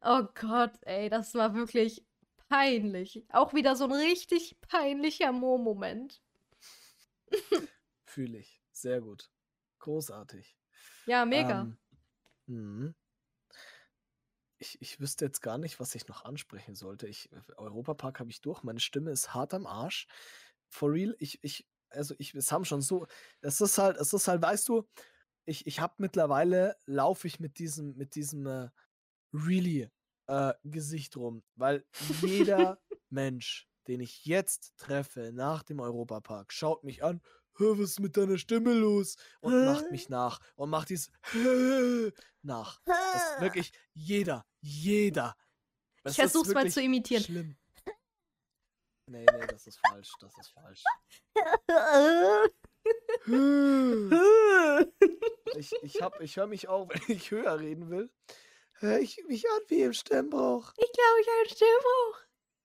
Oh 0.02 0.24
Gott, 0.34 0.74
ey, 0.82 1.10
das 1.10 1.34
war 1.36 1.54
wirklich 1.54 2.06
peinlich. 2.50 3.26
Auch 3.30 3.54
wieder 3.54 3.76
so 3.76 3.86
ein 3.86 3.92
richtig 3.92 4.60
peinlicher 4.62 5.32
Mo-Moment. 5.32 6.22
Fühle 8.06 8.38
ich. 8.38 8.62
Sehr 8.72 9.02
gut. 9.02 9.32
Großartig. 9.80 10.56
Ja, 11.06 11.26
mega. 11.26 11.62
Ähm, 11.62 11.78
mhm. 12.48 12.96
ich, 14.58 14.82
ich 14.82 15.00
wüsste 15.00 15.26
jetzt 15.26 15.42
gar 15.42 15.58
nicht, 15.58 15.80
was 15.80 15.96
ich 15.96 16.08
noch 16.08 16.24
ansprechen 16.26 16.76
sollte. 16.76 17.08
Ich, 17.08 17.30
Europapark 17.58 18.20
habe 18.20 18.30
ich 18.30 18.42
durch. 18.42 18.64
Meine 18.64 18.80
Stimme 18.80 19.12
ist 19.12 19.34
hart 19.34 19.54
am 19.54 19.66
Arsch. 19.66 20.08
For 20.70 20.92
real, 20.92 21.16
ich, 21.20 21.44
ich, 21.44 21.68
also 21.94 22.16
ich, 22.18 22.34
es 22.36 22.52
haben 22.52 22.66
schon 22.66 22.82
so, 22.82 23.06
es 23.42 23.62
ist 23.62 23.78
halt, 23.78 23.98
es 23.98 24.14
ist 24.14 24.28
halt, 24.28 24.42
weißt 24.42 24.68
du, 24.70 24.88
ich, 25.46 25.68
ich 25.68 25.80
habe 25.80 25.96
mittlerweile, 25.98 26.76
laufe 26.86 27.28
ich 27.28 27.40
mit 27.40 27.60
diesem, 27.60 27.96
mit 27.98 28.16
diesem 28.16 28.46
äh, 28.48 28.70
really 29.34 29.90
äh, 30.28 30.54
Gesicht 30.64 31.18
rum, 31.18 31.44
weil 31.56 31.86
jeder 32.22 32.80
Mensch, 33.10 33.68
den 33.88 34.00
ich 34.00 34.26
jetzt 34.26 34.78
treffe 34.78 35.32
nach 35.34 35.64
dem 35.64 35.80
Europapark, 35.80 36.54
schaut 36.54 36.84
mich 36.84 37.04
an, 37.04 37.22
"Hä, 37.58 37.66
was 37.78 37.92
ist 37.92 38.00
mit 38.00 38.16
deiner 38.18 38.38
Stimme 38.38 38.74
los? 38.74 39.18
Und 39.42 39.66
macht 39.66 39.92
mich 39.92 40.10
nach 40.10 40.40
und 40.56 40.70
macht 40.70 40.90
dieses 40.90 41.12
nach. 42.42 42.82
Das 42.86 43.32
ist 43.34 43.42
wirklich 43.42 43.72
jeder, 43.94 44.46
jeder. 44.62 45.36
ich 45.98 46.02
Es 46.06 46.12
ist 46.12 46.16
versuch's 46.16 46.54
mal 46.54 46.70
zu 46.70 46.82
imitieren. 46.82 47.24
Schlimm. 47.24 47.58
Nee, 49.06 49.26
nee, 49.34 49.48
das 49.48 49.68
ist 49.68 49.80
falsch, 49.88 50.12
das 50.20 50.38
ist 50.38 50.50
falsch. 50.52 50.84
Ich, 55.56 55.72
ich, 55.82 56.02
hab- 56.02 56.20
ich 56.22 56.36
höre 56.38 56.48
mich 56.48 56.68
auch, 56.68 56.90
wenn 57.08 57.16
ich 57.16 57.32
höher 57.32 57.60
reden 57.60 57.90
will, 57.90 58.10
höre 58.80 59.00
ich 59.00 59.24
mich 59.28 59.46
an 59.50 59.62
wie 59.68 59.84
im 59.84 59.94
Stimmbruch. 59.94 60.74
Ich 60.78 60.92
glaube, 60.92 61.22
ich 61.22 61.28
habe 61.28 61.50
Stimmbruch. 61.50 62.20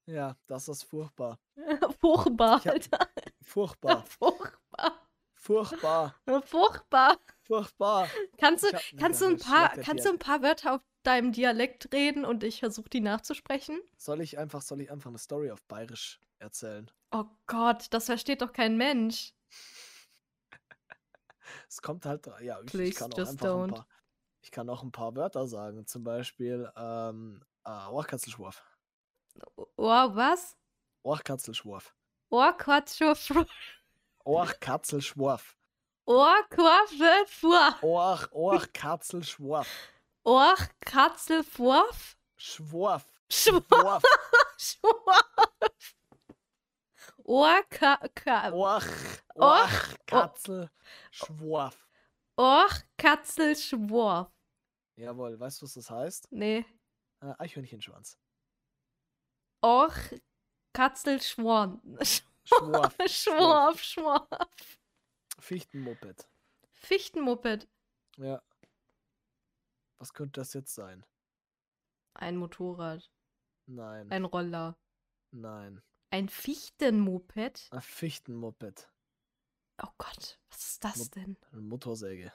Ja, 0.07 0.37
das 0.47 0.69
ist 0.69 0.85
furchtbar. 0.85 1.39
Furchtbar, 2.01 2.63
Alter. 2.67 2.99
Furchtbar. 3.43 4.05
Furchtbar. 4.07 5.07
Furchtbar. 5.35 6.15
Furchtbar. 6.47 7.19
Furchtbar. 7.47 8.09
Kannst 8.39 8.65
du, 8.65 8.69
kannst 8.99 9.21
du 9.21 9.27
ein 9.27 9.39
paar, 9.39 9.77
kannst 9.77 10.05
du 10.07 10.11
ein 10.11 10.19
paar 10.19 10.43
Wörter 10.43 10.77
auf 10.77 10.81
deinem 11.03 11.33
Dialekt 11.33 11.93
reden 11.93 12.25
und 12.25 12.43
ich 12.43 12.61
versuche 12.61 12.89
die 12.89 13.01
nachzusprechen? 13.01 13.79
Soll 13.99 14.23
ich 14.23 14.39
einfach, 14.39 14.63
soll 14.63 14.81
ich 14.81 14.91
einfach 14.91 15.11
eine 15.11 15.19
Story 15.19 15.51
auf 15.51 15.63
Bayerisch 15.65 16.21
erzählen? 16.39 16.91
Oh 17.11 17.25
Gott, 17.47 17.87
das 17.91 18.07
versteht 18.07 18.43
doch 18.43 18.53
kein 18.53 18.77
Mensch. 18.77 19.35
Es 21.67 21.81
kommt 21.81 22.05
halt, 22.05 22.27
ja, 22.43 22.61
ich, 22.63 22.75
ich 22.75 22.95
kann 22.95 23.13
auch 23.13 23.19
einfach 23.19 23.63
ein 23.63 23.71
paar, 23.71 23.87
ich 24.43 24.51
kann 24.51 24.69
auch 24.69 24.83
ein 24.83 24.93
paar 24.93 25.17
Wörter 25.17 25.47
sagen. 25.47 25.87
Zum 25.87 26.05
Beispiel, 26.05 26.71
ähm, 26.77 27.43
äh, 27.65 27.87
Ohrkatzelschwurf. 27.89 28.63
Oh, 29.57 30.15
was? 30.15 30.57
Ohrkatzelschwurf. 31.03 31.95
Oh. 32.31 32.37
Ohrkatzelschwurf. 34.25 35.59
Oh, 36.11 36.33
Quattro. 36.49 37.75
Ohr, 37.83 38.29
Ohrkatzelschwurf. 38.33 39.69
Oh, 40.25 40.55
Katzelfurf. 40.81 42.17
Schwurf. 42.37 43.05
Schwurf. 43.31 44.03
Schwurf. 44.57 45.19
Oh, 47.31 47.61
Ka, 47.69 47.99
Ka, 48.15 48.51
Ohr, 48.53 48.81
Och, 49.35 49.63
Ohrkatzelschwurf. 50.09 51.87
oh, 52.39 52.69
Katzelschwurf. 52.97 54.31
Jawohl, 54.97 55.39
weißt 55.39 55.61
du, 55.61 55.67
was 55.67 55.75
das 55.75 55.91
heißt? 55.91 56.33
Nee. 56.33 56.65
Äh, 57.21 57.35
Eichhörnchenschwanz. 57.39 58.19
Och, 59.63 59.93
Katzelschworn. 60.73 61.83
Schwurf. 62.45 62.97
Schworf, 63.07 63.83
Schworf. 63.83 64.79
Fichtenmoped. 65.39 66.27
Fichtenmoped. 66.73 67.69
Ja. 68.17 68.41
Was 69.99 70.15
könnte 70.15 70.41
das 70.41 70.55
jetzt 70.55 70.75
sein? 70.75 71.05
Ein 72.15 72.37
Motorrad. 72.39 73.11
Nein. 73.67 74.11
Ein 74.11 74.25
Roller. 74.25 74.79
Nein. 75.31 75.83
Ein 76.11 76.29
Fichtenmoped? 76.29 77.69
Ein 77.71 77.81
Fichtenmoped. 77.83 78.89
Oh 79.83 79.89
Gott, 79.99 80.39
was 80.51 80.71
ist 80.71 80.85
das 80.85 80.97
Mop- 80.97 81.11
denn? 81.13 81.37
Eine 81.53 81.61
Motorsäge. 81.63 82.33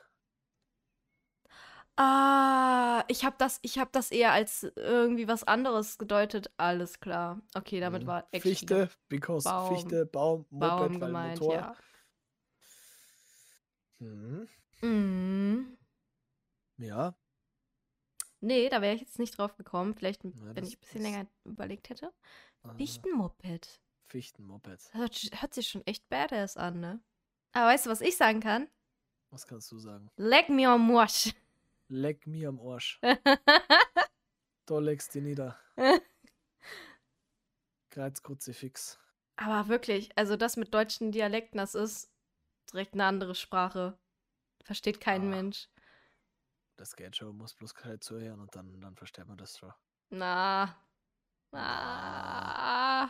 Ah, 1.95 3.03
ich 3.07 3.23
habe 3.23 3.36
das, 3.38 3.59
ich 3.62 3.77
habe 3.77 3.89
das 3.93 4.09
eher 4.12 4.31
als 4.31 4.63
irgendwie 4.75 5.27
was 5.27 5.43
anderes 5.43 5.97
gedeutet. 5.99 6.51
Alles 6.57 6.99
klar. 6.99 7.41
Okay, 7.53 7.79
damit 7.79 8.03
Mhm. 8.03 8.07
war 8.07 8.27
actually 8.31 8.55
Fichte, 8.55 8.89
because 9.09 9.47
Baum. 9.47 9.75
Fichte, 9.75 10.05
Baum, 10.07 10.45
Moped, 10.49 10.59
Baum 10.69 10.99
gemeint, 10.99 11.39
Motor. 11.39 11.55
ja. 11.55 11.75
Mhm. 13.99 14.47
Mhm. 14.81 15.77
Ja. 16.77 17.15
Nee, 18.41 18.69
da 18.69 18.81
wäre 18.81 18.95
ich 18.95 19.01
jetzt 19.01 19.19
nicht 19.19 19.38
drauf 19.38 19.55
gekommen. 19.55 19.93
Vielleicht, 19.93 20.23
Ja, 20.23 20.31
wenn 20.55 20.65
ich 20.65 20.77
ein 20.77 20.79
bisschen 20.81 21.01
länger 21.03 21.27
überlegt 21.45 21.89
hätte. 21.89 22.12
Äh, 22.63 22.73
Fichtenmoped. 22.76 23.80
Fichtenmoped. 24.08 24.93
Hört, 24.93 25.15
hört 25.41 25.54
sich 25.54 25.67
schon 25.69 25.86
echt 25.88 26.08
badass 26.10 26.58
an, 26.58 26.80
ne? 26.80 26.99
Aber 27.54 27.67
weißt 27.67 27.86
du, 27.86 27.89
was 27.89 28.02
ich 28.02 28.17
sagen 28.17 28.39
kann? 28.39 28.67
Was 29.30 29.47
kannst 29.47 29.71
du 29.71 29.80
sagen? 29.80 30.10
Leck 30.17 30.49
mir 30.49 30.69
am 30.69 30.95
Arsch. 30.95 31.34
Leck 31.88 32.28
mir 32.28 32.49
am 32.49 32.60
Arsch. 32.60 32.99
Da 34.65 34.80
legst 34.80 35.13
du 35.13 35.19
nieder. 35.19 35.60
Kreuzkruzifix. 37.89 38.97
Aber 39.36 39.67
wirklich, 39.67 40.17
also 40.17 40.38
das 40.38 40.56
mit 40.58 40.73
deutschen 40.73 41.12
Dialekten, 41.12 41.58
das 41.58 41.76
ist 41.76 42.10
direkt 42.71 42.93
eine 42.93 43.06
andere 43.06 43.36
Sprache. 43.36 43.97
Versteht 44.63 45.02
kein 45.02 45.23
Ah. 45.23 45.26
Mensch. 45.26 45.67
Das 46.78 46.95
geht 46.95 47.15
schon, 47.17 47.36
muss 47.38 47.54
bloß 47.56 47.76
kalt 47.76 48.04
zuhören 48.04 48.39
und 48.39 48.56
dann, 48.56 48.80
dann 48.80 48.95
versteht 48.95 49.28
man 49.28 49.38
das 49.38 49.58
schon. 49.58 49.73
Na. 50.10 50.76
Ah. 51.53 53.09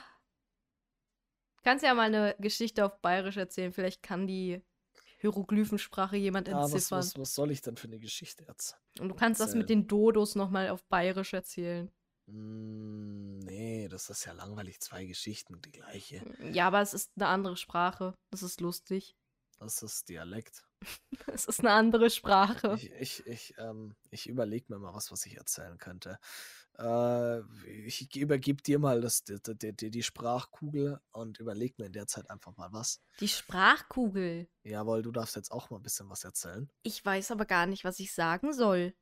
Kannst 1.64 1.86
ja 1.86 1.94
mal 1.94 2.04
eine 2.04 2.36
Geschichte 2.40 2.86
auf 2.86 3.00
Bayerisch 3.00 3.38
erzählen. 3.38 3.72
Vielleicht 3.72 4.04
kann 4.04 4.28
die 4.28 4.62
Hieroglyphensprache 5.20 6.18
jemand 6.18 6.52
was, 6.52 6.74
entziffern. 6.74 7.00
was, 7.00 7.18
was 7.18 7.34
soll 7.34 7.52
ich 7.52 7.62
denn 7.62 7.78
für 7.78 7.88
eine 7.88 8.00
Geschichte 8.00 8.46
jetzt? 8.48 8.78
Und 9.00 9.10
du 9.10 9.16
kannst 9.16 9.40
das 9.40 9.54
mit 9.54 9.64
erzählen? 9.64 9.82
den 9.84 9.88
Dodos 9.88 10.36
nochmal 10.36 10.70
auf 10.70 10.84
Bayerisch 10.86 11.34
erzählen. 11.34 11.90
Mm, 12.26 13.40
nee, 13.40 13.88
das 13.88 14.10
ist 14.10 14.26
ja 14.26 14.34
langweilig. 14.34 14.82
Zwei 14.82 15.06
Geschichten, 15.06 15.62
die 15.62 15.72
gleiche. 15.72 16.22
Ja, 16.52 16.68
aber 16.68 16.82
es 16.82 16.94
ist 16.94 17.12
eine 17.16 17.28
andere 17.28 17.56
Sprache. 17.56 18.14
Das 18.32 18.44
ist 18.44 18.60
lustig. 18.60 19.16
Das 19.64 19.82
ist 19.82 20.10
Dialekt. 20.10 20.64
Es 21.28 21.46
ist 21.46 21.62
eine 21.62 21.72
andere 21.72 22.10
Sprache. 22.10 22.74
Ich, 22.76 22.92
ich, 22.92 23.26
ich, 23.26 23.54
ähm, 23.58 23.96
ich 24.10 24.28
überlege 24.28 24.66
mir 24.68 24.80
mal 24.80 24.94
was, 24.94 25.12
was 25.12 25.26
ich 25.26 25.38
erzählen 25.38 25.78
könnte. 25.78 26.20
Äh, 26.78 27.40
ich 27.86 28.14
übergebe 28.16 28.62
dir 28.62 28.78
mal 28.78 29.00
das, 29.00 29.24
die, 29.24 29.38
die, 29.42 29.90
die, 29.90 30.04
Sprachkugel 30.04 31.00
und 31.12 31.40
überleg 31.40 31.80
mir 31.80 31.86
in 31.86 31.94
der 31.94 32.08
Zeit 32.08 32.30
einfach 32.30 32.58
mal 32.58 32.74
was. 32.74 33.02
Die 33.22 33.30
Sprachkugel. 33.30 34.50
Jawohl, 34.64 35.02
du 35.02 35.12
darfst 35.12 35.38
jetzt 35.38 35.52
auch 35.52 35.70
mal 35.70 35.78
ein 35.78 35.84
bisschen 35.84 36.10
was 36.10 36.26
erzählen. 36.26 36.70
Ich 36.84 37.04
weiß 37.04 37.32
aber 37.32 37.46
gar 37.46 37.66
nicht, 37.66 37.86
was 37.86 38.00
ich 38.00 38.14
sagen 38.14 38.52
soll. 38.52 38.94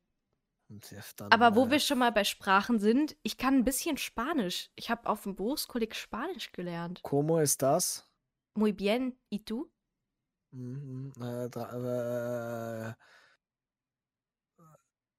Dann, 1.16 1.32
Aber 1.32 1.56
wo 1.56 1.66
äh, 1.66 1.70
wir 1.72 1.80
schon 1.80 1.98
mal 1.98 2.12
bei 2.12 2.24
Sprachen 2.24 2.78
sind, 2.78 3.16
ich 3.22 3.36
kann 3.36 3.54
ein 3.56 3.64
bisschen 3.64 3.98
Spanisch. 3.98 4.70
Ich 4.76 4.90
habe 4.90 5.08
auf 5.08 5.24
dem 5.24 5.34
Berufskolleg 5.34 5.94
Spanisch 5.94 6.52
gelernt. 6.52 7.00
¿Cómo 7.02 7.40
estás? 7.40 8.08
Muy 8.54 8.72
bien. 8.72 9.18
¿Y 9.28 9.40
tú? 9.40 9.66
Mhm, 9.66 9.66
äh, 9.66 9.70
dra- 9.70 9.70
äh, 9.70 10.41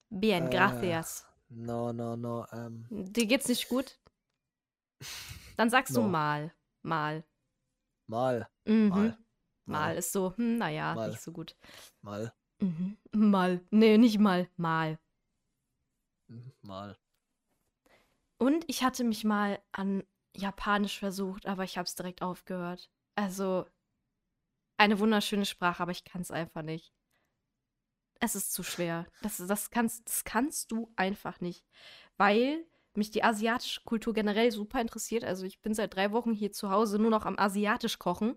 Bien, 0.09 0.45
Äh, 0.45 0.49
gracias. 0.49 1.25
no, 1.49 1.91
no, 1.91 2.15
no. 2.15 2.45
Ähm, 2.51 2.85
Dir 2.91 3.25
geht's 3.25 3.47
nicht 3.47 3.67
gut? 3.67 3.97
Dann 5.57 5.69
sagst 5.69 5.95
du 5.95 6.01
No. 6.01 6.07
mal. 6.09 6.53
Mal. 6.83 7.23
mal, 8.07 8.47
Mhm. 8.65 8.89
Mal. 8.91 9.17
Mal 9.65 9.97
ist 9.97 10.11
so, 10.11 10.35
hm, 10.37 10.57
naja, 10.57 10.93
Mal. 10.93 11.09
nicht 11.09 11.21
so 11.21 11.31
gut. 11.31 11.55
mal, 12.01 12.31
Mhm. 12.59 12.97
Mal. 13.11 13.61
Nee, 13.71 13.97
nicht 13.97 14.19
mal. 14.19 14.47
Mal. 14.57 14.99
mhm, 16.29 16.51
mal. 16.61 16.95
Und 18.37 18.65
ich 18.67 18.83
hatte 18.83 19.03
mich 19.03 19.23
mal 19.23 19.59
an 19.71 20.03
Japanisch 20.35 20.99
versucht, 20.99 21.45
aber 21.47 21.63
ich 21.63 21.77
habe 21.77 21.85
es 21.87 21.95
direkt 21.95 22.21
aufgehört. 22.21 22.89
Also 23.15 23.65
eine 24.83 24.99
wunderschöne 24.99 25.45
Sprache, 25.45 25.81
aber 25.81 25.91
ich 25.91 26.03
kann 26.03 26.21
es 26.21 26.31
einfach 26.31 26.61
nicht. 26.61 26.93
Es 28.19 28.35
ist 28.35 28.53
zu 28.53 28.63
schwer. 28.63 29.05
Das, 29.21 29.37
das, 29.37 29.69
kannst, 29.69 30.07
das 30.07 30.23
kannst 30.23 30.71
du 30.71 30.91
einfach 30.95 31.41
nicht. 31.41 31.65
Weil 32.17 32.65
mich 32.95 33.11
die 33.11 33.23
asiatische 33.23 33.81
Kultur 33.81 34.13
generell 34.13 34.51
super 34.51 34.79
interessiert. 34.79 35.23
Also 35.23 35.45
ich 35.45 35.61
bin 35.61 35.73
seit 35.73 35.95
drei 35.95 36.11
Wochen 36.11 36.33
hier 36.33 36.51
zu 36.51 36.69
Hause 36.69 36.99
nur 36.99 37.09
noch 37.09 37.25
am 37.25 37.39
asiatisch 37.39 37.97
kochen. 37.97 38.35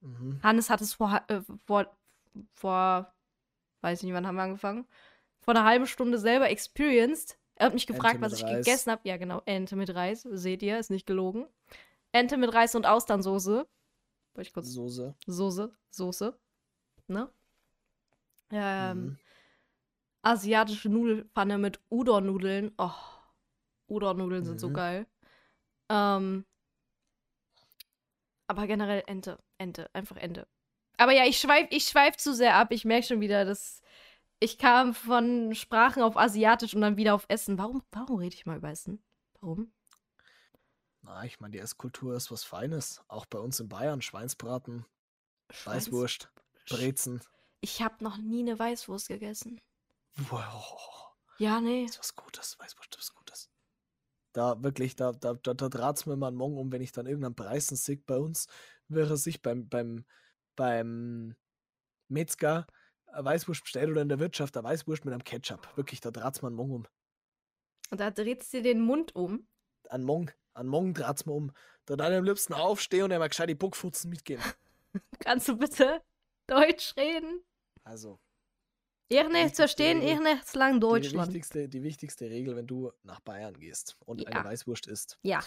Mhm. 0.00 0.40
Hannes 0.42 0.70
hat 0.70 0.80
es 0.80 0.94
vor, 0.94 1.22
äh, 1.28 1.40
vor, 1.66 1.96
vor, 2.54 3.14
weiß 3.82 3.98
ich 3.98 4.04
nicht, 4.04 4.14
wann 4.14 4.26
haben 4.26 4.36
wir 4.36 4.42
angefangen? 4.42 4.86
Vor 5.40 5.54
einer 5.54 5.64
halben 5.64 5.86
Stunde 5.86 6.18
selber 6.18 6.48
experienced. 6.48 7.38
Er 7.56 7.66
hat 7.66 7.74
mich 7.74 7.86
gefragt, 7.86 8.20
was 8.20 8.32
ich 8.32 8.44
Reis. 8.44 8.64
gegessen 8.64 8.90
habe. 8.90 9.08
Ja, 9.08 9.16
genau, 9.16 9.42
Ente 9.44 9.76
mit 9.76 9.94
Reis. 9.94 10.22
Seht 10.22 10.62
ihr, 10.62 10.78
ist 10.78 10.90
nicht 10.90 11.06
gelogen. 11.06 11.46
Ente 12.12 12.36
mit 12.36 12.52
Reis 12.52 12.74
und 12.74 12.86
Austernsoße. 12.86 13.66
Wollte 14.34 14.48
ich 14.48 14.52
kurz. 14.54 14.68
Soße. 14.72 15.14
Soße, 15.26 15.76
Soße. 15.90 16.38
Ne? 17.06 17.30
Ähm, 18.50 19.04
Mhm. 19.04 19.18
asiatische 20.22 20.88
Nudelpfanne 20.88 21.58
mit 21.58 21.80
Udon-Nudeln. 21.90 22.72
Oh, 22.78 22.90
Udon-Nudeln 23.88 24.44
sind 24.44 24.60
so 24.60 24.70
Mhm. 24.70 24.74
geil. 24.74 25.06
Ähm, 25.90 26.44
aber 28.46 28.66
generell 28.66 29.02
Ente, 29.06 29.38
Ente, 29.58 29.90
einfach 29.94 30.16
Ente. 30.16 30.46
Aber 30.96 31.12
ja, 31.12 31.24
ich 31.26 31.38
schweif, 31.38 31.66
ich 31.70 31.84
schweif 31.84 32.16
zu 32.16 32.32
sehr 32.34 32.56
ab. 32.56 32.70
Ich 32.70 32.84
merke 32.84 33.06
schon 33.06 33.20
wieder, 33.20 33.44
dass 33.44 33.82
ich 34.40 34.58
kam 34.58 34.94
von 34.94 35.54
Sprachen 35.54 36.02
auf 36.02 36.16
Asiatisch 36.16 36.74
und 36.74 36.80
dann 36.80 36.96
wieder 36.96 37.14
auf 37.14 37.26
Essen. 37.28 37.58
Warum, 37.58 37.82
warum 37.92 38.18
rede 38.18 38.34
ich 38.34 38.46
mal 38.46 38.58
über 38.58 38.70
Essen? 38.70 39.02
Warum? 39.40 39.72
Na, 41.04 41.22
ich 41.24 41.38
meine, 41.38 41.52
die 41.52 41.58
Esskultur 41.58 42.16
ist 42.16 42.30
was 42.30 42.44
Feines. 42.44 43.02
Auch 43.08 43.26
bei 43.26 43.38
uns 43.38 43.60
in 43.60 43.68
Bayern. 43.68 44.00
Schweinsbraten, 44.00 44.86
Schweins- 45.50 45.86
Weißwurst, 45.86 46.32
Brezen. 46.70 47.20
Ich 47.60 47.82
habe 47.82 48.02
noch 48.02 48.16
nie 48.16 48.40
eine 48.40 48.58
Weißwurst 48.58 49.08
gegessen. 49.08 49.60
Wow. 50.30 51.14
Ja, 51.38 51.60
nee. 51.60 51.84
Das 51.86 51.96
ist 51.96 51.98
was 52.00 52.14
Gutes. 52.16 52.58
Weißwurst 52.58 52.94
ist 52.94 52.98
was 52.98 53.14
Gutes. 53.14 53.50
Da 54.32 54.62
wirklich, 54.62 54.96
da, 54.96 55.12
da, 55.12 55.34
da, 55.34 55.54
da 55.54 55.68
draht's 55.68 56.06
mir 56.06 56.14
immer 56.14 56.28
einen 56.28 56.36
Morgen 56.36 56.56
um, 56.58 56.72
wenn 56.72 56.82
ich 56.82 56.92
dann 56.92 57.06
irgendeinen 57.06 57.36
Preisen 57.36 57.76
sehe. 57.76 57.98
Bei 57.98 58.16
uns 58.16 58.46
wäre 58.88 59.16
sich 59.16 59.42
beim, 59.42 59.68
beim, 59.68 60.06
beim 60.56 61.36
Metzger 62.08 62.66
eine 63.06 63.24
Weißwurst 63.26 63.62
bestellt 63.62 63.90
oder 63.90 64.02
in 64.02 64.08
der 64.08 64.18
Wirtschaft 64.18 64.56
eine 64.56 64.64
Weißwurst 64.64 65.04
mit 65.04 65.12
einem 65.12 65.22
Ketchup. 65.24 65.76
Wirklich, 65.76 66.00
da 66.00 66.10
draht's 66.10 66.40
mir 66.42 66.48
einen 66.48 66.56
Morgen 66.56 66.74
um. 66.74 66.86
Und 67.90 68.00
da 68.00 68.10
drehst 68.10 68.52
du 68.52 68.58
dir 68.58 68.74
den 68.74 68.80
Mund 68.80 69.14
um. 69.14 69.46
An 69.90 70.02
Morgen, 70.02 70.30
an 70.54 70.66
Morgen 70.66 70.94
draht's 70.94 71.26
mir 71.26 71.32
um. 71.32 71.52
Da 71.86 71.96
dann 71.96 72.12
am 72.12 72.24
liebsten 72.24 72.54
aufstehen 72.54 73.04
und 73.04 73.12
einmal 73.12 73.28
gescheit 73.28 73.48
die 73.50 73.54
Buckfutzen 73.54 74.10
mitgehen. 74.10 74.40
Kannst 75.20 75.48
du 75.48 75.56
bitte 75.56 76.02
Deutsch 76.46 76.94
reden? 76.96 77.42
Also, 77.82 78.18
Ich 79.08 79.28
nicht 79.28 79.56
verstehen, 79.56 80.00
ich 80.00 80.18
nicht 80.20 80.54
lang 80.54 80.74
die 80.74 80.80
Deutschland. 80.80 81.28
wichtigste, 81.28 81.68
die 81.68 81.82
wichtigste 81.82 82.30
Regel, 82.30 82.56
wenn 82.56 82.66
du 82.66 82.92
nach 83.02 83.20
Bayern 83.20 83.58
gehst 83.58 83.96
und 84.06 84.22
Ja. 84.22 84.28
eine 84.28 84.44
Weißwurst 84.44 84.86
isst, 84.86 85.18
Ja. 85.22 85.42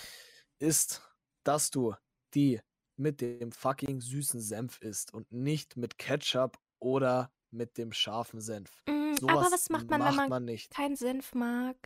ist, 0.60 1.02
dass 1.44 1.72
du 1.72 1.96
die 2.34 2.62
mit 2.98 3.22
dem 3.22 3.52
fucking 3.52 4.02
süßen 4.02 4.40
Senf 4.40 4.80
isst 4.82 5.14
und 5.14 5.32
nicht 5.32 5.78
mit 5.78 5.98
Ketchup 5.98 6.60
oder 6.80 7.32
mit 7.52 7.78
dem 7.78 7.92
scharfen 7.94 8.42
Senf. 8.42 8.84
Mm, 8.88 9.16
aber 9.24 9.42
was 9.52 9.70
macht 9.70 9.90
man, 9.90 10.02
wenn 10.02 10.16
man, 10.16 10.30
man 10.30 10.46
nicht. 10.46 10.72
keinen 10.72 10.96
Senf 10.96 11.34
mag? 11.34 11.78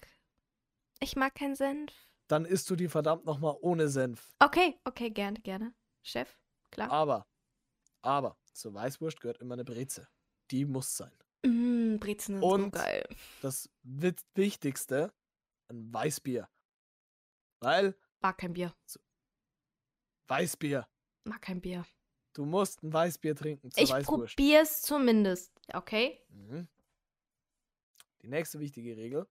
Ich 0.99 1.15
mag 1.15 1.35
keinen 1.35 1.55
Senf. 1.55 1.93
Dann 2.31 2.45
isst 2.45 2.69
du 2.69 2.77
die 2.77 2.87
verdammt 2.87 3.25
nochmal 3.25 3.57
ohne 3.59 3.89
Senf. 3.89 4.33
Okay, 4.39 4.79
okay, 4.85 5.09
gerne, 5.09 5.37
gerne. 5.41 5.73
Chef, 6.01 6.39
klar. 6.71 6.89
Aber, 6.89 7.27
aber, 8.01 8.37
zur 8.53 8.73
Weißwurst 8.73 9.19
gehört 9.19 9.39
immer 9.41 9.55
eine 9.55 9.65
Breze. 9.65 10.07
Die 10.49 10.63
muss 10.63 10.95
sein. 10.95 11.11
Mm, 11.45 11.97
Brezen 11.97 12.35
sind 12.35 12.41
so 12.41 12.47
Und- 12.53 12.71
geil. 12.71 13.05
Das 13.41 13.69
wi- 13.83 14.15
Wichtigste, 14.35 15.13
ein 15.67 15.93
Weißbier. 15.93 16.47
Weil, 17.59 17.95
Mag 18.21 18.37
kein 18.37 18.53
Bier. 18.53 18.73
Weißbier. 20.27 20.87
Mag 21.25 21.41
kein 21.41 21.59
Bier. 21.59 21.85
Du 22.33 22.45
musst 22.45 22.81
ein 22.83 22.93
Weißbier 22.93 23.35
trinken 23.35 23.71
zur 23.71 23.83
Ich 23.83 23.89
Weißwurst. 23.91 24.35
probier's 24.37 24.81
zumindest. 24.81 25.51
Okay? 25.73 26.23
Mhm. 26.29 26.69
Die 28.21 28.27
nächste 28.29 28.59
wichtige 28.61 28.95
Regel. 28.95 29.27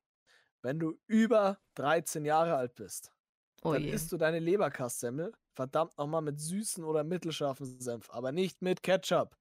Wenn 0.63 0.79
du 0.79 0.99
über 1.07 1.59
13 1.77 2.25
Jahre 2.25 2.57
alt 2.57 2.75
bist, 2.75 3.13
Oh 3.63 3.73
dann 3.73 3.83
je. 3.85 3.91
isst 3.93 4.11
du 4.13 4.17
deine 4.17 4.39
Leberkastsemmel 4.39 5.33
verdammt 5.53 5.97
nochmal 5.99 6.23
mit 6.23 6.41
süßen 6.41 6.85
oder 6.85 7.05
mittelscharfen 7.05 7.81
Senf, 7.81 8.09
aber 8.11 8.33
nicht 8.33 8.63
mit 8.63 8.83
Ketchup. 8.83 9.37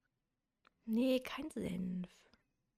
Nee, 0.85 1.19
kein 1.21 1.49
Senf. 1.51 2.07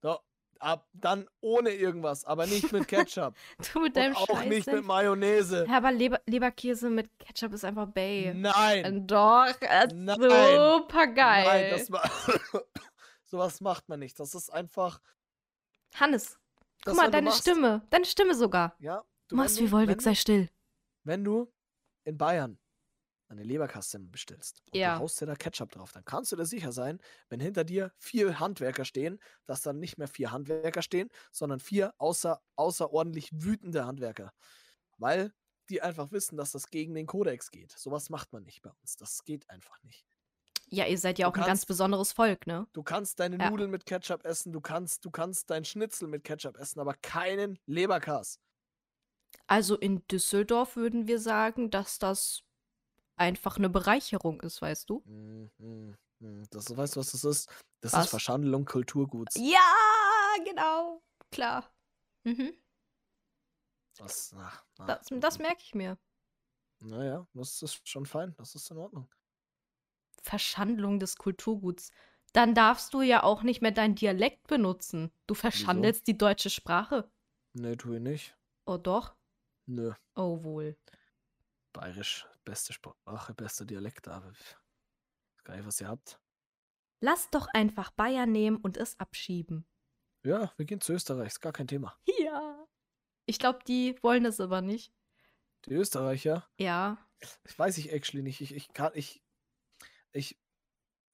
So, 0.02 0.18
ab, 0.58 0.86
dann 0.92 1.28
ohne 1.40 1.70
irgendwas, 1.70 2.24
aber 2.24 2.46
nicht 2.46 2.70
mit 2.72 2.86
Ketchup. 2.88 3.34
Du 3.72 3.80
mit 3.80 3.88
Und 3.88 3.96
deinem 3.96 4.16
auch 4.16 4.26
Scheiß 4.26 4.48
nicht 4.48 4.66
mit. 4.66 4.84
Mayonnaise. 4.84 5.66
Ja, 5.68 5.78
aber 5.78 5.90
Leber 5.92 6.20
Leberkäse 6.26 6.90
mit 6.90 7.08
Ketchup 7.18 7.52
ist 7.54 7.64
einfach 7.64 7.86
Bay. 7.86 8.32
Nein. 8.34 8.84
Äh, 8.84 9.00
Doch, 9.02 9.46
Nein. 9.94 10.20
super 10.20 11.06
geil. 11.08 11.44
Nein, 11.44 11.70
das 11.70 11.88
ma 11.88 12.02
sowas 13.24 13.60
macht 13.60 13.88
man 13.88 13.98
nicht. 14.00 14.18
Das 14.20 14.34
ist 14.34 14.50
einfach. 14.52 15.00
Hannes, 15.94 16.38
guck 16.84 16.96
mal, 16.96 17.10
deine 17.10 17.26
machst- 17.30 17.40
Stimme. 17.42 17.86
Deine 17.90 18.04
Stimme 18.04 18.34
sogar. 18.34 18.76
Ja, 18.78 19.04
Du 19.28 19.36
machst 19.36 19.58
wie 19.60 19.70
Wolwig, 19.72 20.00
sei 20.02 20.14
still. 20.14 20.50
Wenn 21.04 21.24
du 21.24 21.52
in 22.04 22.18
Bayern 22.18 22.58
eine 23.28 23.44
Leberkassemmel 23.44 24.08
bestellst 24.10 24.60
und 24.66 24.76
Ja. 24.76 24.96
du 24.96 25.00
haust 25.00 25.18
dir 25.20 25.24
da 25.26 25.34
Ketchup 25.34 25.70
drauf, 25.72 25.92
dann 25.92 26.04
kannst 26.04 26.32
du 26.32 26.36
dir 26.36 26.44
sicher 26.44 26.70
sein, 26.70 27.00
wenn 27.30 27.40
hinter 27.40 27.64
dir 27.64 27.92
vier 27.96 28.38
Handwerker 28.40 28.84
stehen, 28.84 29.18
dass 29.46 29.62
dann 29.62 29.78
nicht 29.78 29.96
mehr 29.96 30.08
vier 30.08 30.32
Handwerker 30.32 30.82
stehen, 30.82 31.08
sondern 31.30 31.58
vier 31.58 31.94
außer, 31.96 32.42
außerordentlich 32.56 33.30
wütende 33.32 33.86
Handwerker. 33.86 34.34
Weil 34.98 35.32
die 35.70 35.80
einfach 35.80 36.12
wissen, 36.12 36.36
dass 36.36 36.52
das 36.52 36.66
gegen 36.68 36.94
den 36.94 37.06
Kodex 37.06 37.50
geht. 37.50 37.72
Sowas 37.72 38.10
macht 38.10 38.34
man 38.34 38.42
nicht 38.42 38.60
bei 38.60 38.70
uns. 38.82 38.96
Das 38.96 39.24
geht 39.24 39.48
einfach 39.48 39.82
nicht. 39.82 40.11
Ja, 40.72 40.86
ihr 40.86 40.96
seid 40.98 41.18
ja 41.18 41.26
Du 41.26 41.30
auch 41.30 41.34
ein 41.34 41.40
ganz 41.40 41.48
kannst- 41.48 41.66
besonderes 41.66 42.12
Volk, 42.12 42.46
ne? 42.46 42.66
Du 42.72 42.82
kannst 42.82 43.20
deine 43.20 43.38
Ja. 43.38 43.50
Nudeln 43.50 43.70
mit 43.70 43.84
Ketchup 43.84 44.24
essen, 44.24 44.52
du 44.52 44.60
kannst, 44.62 45.04
du 45.04 45.10
kannst 45.10 45.50
dein 45.50 45.64
Schnitzel 45.66 46.08
mit 46.08 46.24
Ketchup 46.24 46.56
essen, 46.56 46.80
aber 46.80 46.94
keinen 46.94 47.58
Leberkass. 47.66 48.40
Also 49.46 49.76
in 49.76 50.06
Düsseldorf 50.08 50.76
würden 50.76 51.06
wir 51.06 51.18
sagen, 51.20 51.70
dass 51.70 51.98
das 51.98 52.42
einfach 53.16 53.58
eine 53.58 53.68
Bereicherung 53.68 54.40
ist, 54.40 54.62
weißt 54.62 54.88
du? 54.88 55.02
Mm, 55.04 55.50
mm, 55.58 55.94
mm. 56.20 56.42
Das, 56.50 56.74
weißt 56.74 56.96
du, 56.96 57.00
was 57.00 57.12
das 57.12 57.24
ist? 57.24 57.50
Das 57.80 57.92
Was? 57.92 58.04
ist 58.04 58.10
Verschandelung 58.10 58.64
Kulturguts. 58.64 59.34
Ja, 59.38 59.58
genau. 60.44 61.02
Klar. 61.30 61.70
Mhm. 62.24 62.54
Das, 63.98 64.34
ach, 64.38 64.64
ach, 64.78 64.86
Das, 64.86 65.10
mm, 65.10 65.20
das 65.20 65.38
mm. 65.38 65.42
merke 65.42 65.62
ich 65.64 65.74
mir. 65.74 65.98
Naja, 66.80 67.26
das 67.34 67.60
ist 67.60 67.86
schon 67.86 68.06
fein. 68.06 68.34
Das 68.38 68.54
ist 68.54 68.70
in 68.70 68.78
Ordnung. 68.78 69.08
Verschandlung 70.22 70.98
des 70.98 71.16
Kulturguts. 71.16 71.90
Dann 72.32 72.54
darfst 72.54 72.94
du 72.94 73.02
ja 73.02 73.22
auch 73.22 73.42
nicht 73.42 73.60
mehr 73.60 73.72
deinen 73.72 73.94
Dialekt 73.94 74.46
benutzen. 74.46 75.12
Du 75.26 75.34
verschandelst 75.34 76.06
die 76.06 76.16
deutsche 76.16 76.48
Sprache. 76.48 77.10
Nee, 77.52 77.76
tu 77.76 77.92
ich 77.92 78.00
nicht. 78.00 78.36
Oh 78.64 78.78
doch. 78.78 79.14
Nö. 79.66 79.92
Oh 80.14 80.42
wohl. 80.42 80.76
Bayerisch, 81.74 82.26
beste 82.44 82.72
Sprache, 82.72 83.34
bester 83.34 83.64
Dialekt, 83.64 84.08
aber 84.08 84.32
geil, 85.44 85.64
was 85.66 85.80
ihr 85.80 85.88
habt. 85.88 86.18
Lass 87.00 87.28
doch 87.30 87.48
einfach 87.52 87.90
Bayern 87.90 88.30
nehmen 88.32 88.56
und 88.58 88.76
es 88.76 88.98
abschieben. 89.00 89.66
Ja, 90.24 90.52
wir 90.56 90.64
gehen 90.66 90.80
zu 90.80 90.92
Österreich, 90.92 91.28
ist 91.28 91.40
gar 91.40 91.52
kein 91.52 91.66
Thema. 91.66 91.98
Ja. 92.20 92.66
Ich 93.26 93.38
glaube, 93.38 93.58
die 93.66 93.98
wollen 94.02 94.24
es 94.24 94.40
aber 94.40 94.60
nicht. 94.62 94.92
Die 95.66 95.74
Österreicher, 95.74 96.48
Ja. 96.58 96.98
ich 97.44 97.58
weiß 97.58 97.78
ich 97.78 97.92
actually 97.92 98.22
nicht. 98.22 98.40
Ich, 98.40 98.54
ich 98.54 98.72
kann, 98.72 98.92
ich, 98.94 99.21
ich 100.12 100.38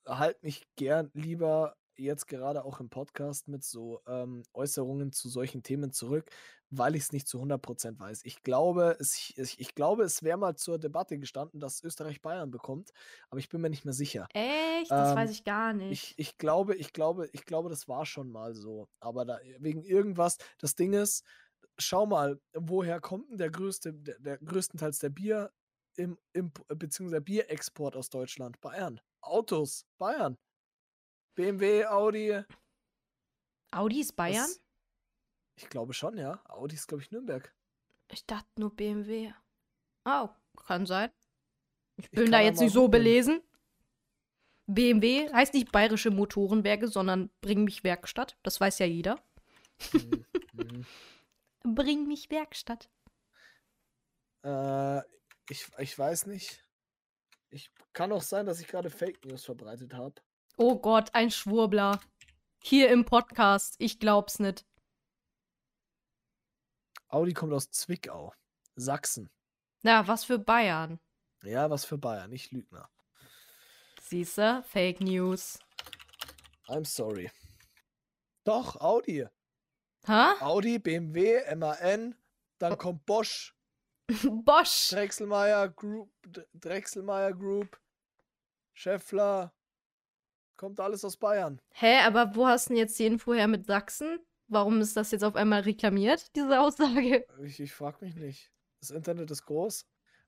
halte 0.06 0.40
mich 0.44 0.64
gern 0.76 1.10
lieber 1.14 1.76
jetzt 1.96 2.28
gerade 2.28 2.64
auch 2.64 2.80
im 2.80 2.90
Podcast 2.90 3.48
mit 3.48 3.64
so 3.64 4.02
ähm, 4.06 4.44
Äußerungen 4.54 5.12
zu 5.12 5.28
solchen 5.28 5.62
Themen 5.64 5.92
zurück, 5.92 6.30
weil 6.70 6.94
ich 6.96 7.02
es 7.04 7.12
nicht 7.12 7.26
zu 7.28 7.40
100% 7.40 7.98
weiß. 7.98 8.20
Ich 8.24 8.42
glaube, 8.42 8.96
es, 9.00 9.32
ich, 9.36 9.58
ich 9.60 9.74
glaube, 9.74 10.04
es 10.04 10.22
wäre 10.22 10.38
mal 10.38 10.56
zur 10.56 10.78
Debatte 10.78 11.18
gestanden, 11.18 11.60
dass 11.60 11.82
Österreich 11.82 12.22
Bayern 12.22 12.50
bekommt, 12.52 12.90
aber 13.30 13.40
ich 13.40 13.48
bin 13.48 13.60
mir 13.60 13.70
nicht 13.70 13.84
mehr 13.84 13.94
sicher. 13.94 14.28
Echt? 14.32 14.96
Das 14.98 15.14
weiß 15.14 15.30
Ähm, 15.30 15.32
ich 15.32 15.44
gar 15.44 15.72
Ich, 15.88 16.14
nicht. 16.14 16.18
ich 16.18 16.38
glaube, 16.38 16.76
ich 16.76 16.92
glaube, 16.92 17.28
ich 17.32 17.44
glaube, 17.46 17.70
das 17.70 17.88
war 17.88 18.06
schon 18.06 18.30
mal 18.30 18.54
so. 18.54 18.88
Aber 19.00 19.24
da 19.24 19.38
wegen 19.58 19.82
irgendwas, 19.84 20.38
das 20.58 20.74
Ding 20.76 20.92
ist, 20.94 21.24
schau 21.78 22.06
mal, 22.06 22.40
woher 22.54 23.00
kommt 23.00 23.30
denn 23.30 23.38
der 23.38 23.50
größte, 23.50 23.94
der, 23.94 24.18
der 24.20 24.38
größtenteils 24.38 24.98
der 25.00 25.10
Bier 25.10 25.52
im, 25.98 26.18
im 26.32 26.52
beziehungsweise 26.68 27.20
Bierexport 27.20 27.96
aus 27.96 28.08
Deutschland? 28.08 28.60
Bayern. 28.60 29.00
Autos, 29.20 29.84
Bayern. 29.98 30.38
BMW, 31.34 31.84
Audi. 31.86 32.42
Audi 33.72 34.00
ist 34.00 34.16
Bayern? 34.16 34.46
Das, 34.46 34.60
ich 35.56 35.68
glaube 35.68 35.92
schon, 35.92 36.16
ja. 36.16 36.40
Audi 36.48 36.76
ist, 36.76 36.86
glaube 36.86 37.02
ich, 37.02 37.10
Nürnberg. 37.10 37.54
Ich 38.10 38.24
dachte 38.26 38.48
nur 38.56 38.74
BMW. 38.74 39.32
Oh, 40.04 40.28
kann 40.56 40.86
sein. 40.86 41.10
Ich 41.96 42.06
Ich 42.06 42.10
bin 42.12 42.24
kann 42.24 42.32
da 42.32 42.40
jetzt 42.40 42.60
nicht 42.60 42.72
so 42.72 42.88
belesen. 42.88 43.42
BMW 44.66 45.32
heißt 45.32 45.54
nicht 45.54 45.72
Bayerische 45.72 46.10
Motorenwerke, 46.10 46.88
sondern 46.88 47.30
Bring 47.40 47.64
mich 47.64 47.84
Werkstatt. 47.84 48.38
Das 48.42 48.60
weiß 48.60 48.78
ja 48.78 48.86
jeder. 48.86 49.20
Hm, 49.90 50.24
hm. 50.56 50.86
Bring 51.74 52.06
mich 52.06 52.30
Werkstatt. 52.30 52.88
Äh, 54.42 55.02
ich, 55.48 55.66
ich 55.78 55.98
weiß 55.98 56.26
nicht. 56.26 56.64
Ich 57.50 57.70
kann 57.92 58.12
auch 58.12 58.22
sein, 58.22 58.46
dass 58.46 58.60
ich 58.60 58.68
gerade 58.68 58.90
Fake 58.90 59.24
News 59.24 59.44
verbreitet 59.44 59.94
habe. 59.94 60.14
Oh 60.56 60.78
Gott, 60.78 61.14
ein 61.14 61.30
Schwurbler. 61.30 62.00
Hier 62.62 62.90
im 62.90 63.04
Podcast. 63.04 63.76
Ich 63.78 63.98
glaub's 63.98 64.38
nicht. 64.38 64.66
Audi 67.08 67.32
kommt 67.32 67.54
aus 67.54 67.70
Zwickau, 67.70 68.34
Sachsen. 68.76 69.30
Na, 69.82 70.06
was 70.06 70.24
für 70.24 70.38
Bayern. 70.38 71.00
Ja, 71.42 71.70
was 71.70 71.84
für 71.84 71.96
Bayern, 71.96 72.32
ich 72.32 72.50
Lügner. 72.50 72.90
Siehste, 74.02 74.62
Fake 74.64 75.00
News. 75.00 75.58
I'm 76.66 76.84
sorry. 76.84 77.30
Doch, 78.44 78.76
Audi. 78.76 79.26
Ha? 80.06 80.36
Audi, 80.40 80.78
BMW, 80.78 81.54
MAN, 81.54 82.14
dann 82.58 82.76
kommt 82.76 83.06
Bosch, 83.06 83.54
Bosch. 84.44 84.90
Drechselmeier 84.90 85.68
Group, 85.68 86.10
Drechselmeier 86.54 87.32
Group, 87.32 87.78
Scheffler. 88.74 89.52
Kommt 90.56 90.80
alles 90.80 91.04
aus 91.04 91.16
Bayern. 91.16 91.60
Hä, 91.70 92.00
aber 92.00 92.34
wo 92.34 92.46
hast 92.46 92.68
du 92.68 92.70
denn 92.70 92.78
jetzt 92.78 92.98
die 92.98 93.06
Info 93.06 93.32
her 93.32 93.46
mit 93.46 93.66
Sachsen? 93.66 94.18
Warum 94.48 94.80
ist 94.80 94.96
das 94.96 95.12
jetzt 95.12 95.22
auf 95.22 95.36
einmal 95.36 95.60
reklamiert, 95.60 96.34
diese 96.34 96.60
Aussage? 96.60 97.24
Ich, 97.44 97.60
ich 97.60 97.72
frage 97.72 98.04
mich 98.04 98.16
nicht. 98.16 98.50
Das 98.80 98.90
Internet 98.90 99.30
ist 99.30 99.44
groß. 99.44 99.86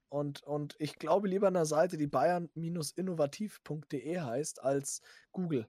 Und, 0.08 0.42
und 0.42 0.76
ich 0.78 0.98
glaube 0.98 1.28
lieber 1.28 1.48
einer 1.48 1.66
Seite, 1.66 1.96
die 1.96 2.06
bayern-innovativ.de 2.06 4.20
heißt, 4.20 4.62
als 4.62 5.02
Google. 5.32 5.68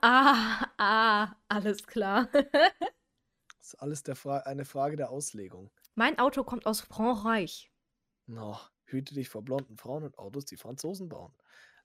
Ah, 0.00 0.66
ah, 0.78 1.36
alles 1.48 1.86
klar. 1.86 2.28
Das 2.32 2.42
ist 3.60 3.74
alles 3.76 4.02
der 4.02 4.16
Fra 4.16 4.38
eine 4.38 4.64
Frage 4.64 4.96
der 4.96 5.10
Auslegung. 5.10 5.70
Mein 5.96 6.18
Auto 6.18 6.44
kommt 6.44 6.66
aus 6.66 6.80
Frankreich. 6.80 7.72
No, 8.26 8.58
hüte 8.84 9.14
dich 9.14 9.28
vor 9.28 9.42
blonden 9.42 9.76
Frauen 9.76 10.04
und 10.04 10.18
Autos, 10.18 10.44
die 10.44 10.56
Franzosen 10.56 11.08
bauen. 11.08 11.34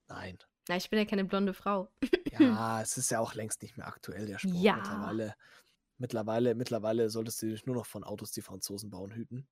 Nein. 0.08 0.38
Na, 0.68 0.76
ich 0.76 0.90
bin 0.90 1.00
ja 1.00 1.06
keine 1.06 1.26
blonde 1.26 1.54
Frau. 1.54 1.90
Ja, 2.32 2.82
es 2.82 2.98
ist 2.98 3.10
ja 3.10 3.20
auch 3.20 3.34
längst 3.34 3.62
nicht 3.62 3.78
mehr 3.78 3.88
aktuell, 3.88 4.28
der 4.28 4.38
Spruch. 4.38 4.62
Ja. 4.62 4.76
Mittlerweile, 4.76 5.36
mittlerweile, 5.98 6.56
mittlerweile 6.56 7.10
solltest 7.10 7.42
du 7.42 7.48
dich 7.48 7.66
nur 7.66 7.76
noch 7.76 7.86
von 7.86 8.04
Autos, 8.04 8.32
die 8.32 8.42
Franzosen 8.42 8.90
bauen, 8.90 9.12
hüten. 9.12 9.48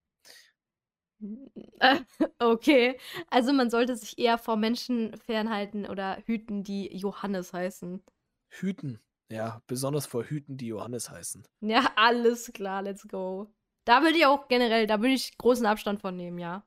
Okay, 2.40 2.98
also 3.30 3.52
man 3.54 3.70
sollte 3.70 3.96
sich 3.96 4.18
eher 4.18 4.38
vor 4.38 4.56
Menschen 4.56 5.18
fernhalten 5.18 5.86
oder 5.86 6.18
hüten, 6.26 6.64
die 6.64 6.96
Johannes 6.96 7.54
heißen. 7.54 8.02
Hüten. 8.50 9.00
Ja, 9.32 9.62
besonders 9.68 10.06
vor 10.06 10.24
Hüten, 10.24 10.58
die 10.58 10.68
Johannes 10.68 11.10
heißen. 11.10 11.46
Ja, 11.62 11.92
alles 11.96 12.52
klar, 12.54 12.82
let's 12.82 13.08
go. 13.08 13.54
Da 13.90 14.04
würde 14.04 14.20
ich 14.20 14.26
auch 14.28 14.48
generell, 14.48 14.86
da 14.86 15.00
würde 15.00 15.16
ich 15.16 15.36
großen 15.40 15.66
Abstand 15.66 16.00
von 16.00 16.16
nehmen, 16.16 16.38
ja. 16.38 16.64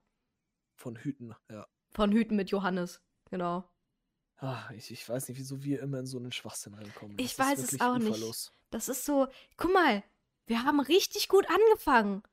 Von 0.74 0.96
Hüten, 0.96 1.36
ja. 1.48 1.68
Von 1.92 2.10
Hüten 2.10 2.34
mit 2.34 2.50
Johannes, 2.50 3.00
genau. 3.30 3.62
Ah, 4.38 4.68
ich, 4.74 4.90
ich 4.90 5.08
weiß 5.08 5.28
nicht, 5.28 5.38
wieso 5.38 5.62
wir 5.62 5.80
immer 5.82 6.00
in 6.00 6.06
so 6.06 6.18
einen 6.18 6.32
Schwachsinn 6.32 6.74
reinkommen. 6.74 7.16
Ich 7.20 7.36
Das 7.36 7.46
ist 7.48 7.60
weiß 7.62 7.72
es 7.74 7.80
auch 7.80 7.98
nicht. 7.98 8.08
uferlos. 8.08 8.52
Das 8.70 8.88
ist 8.88 9.04
so, 9.04 9.28
guck 9.56 9.72
mal, 9.72 10.02
wir 10.46 10.64
haben 10.64 10.80
richtig 10.80 11.28
gut 11.28 11.46
angefangen. 11.48 12.24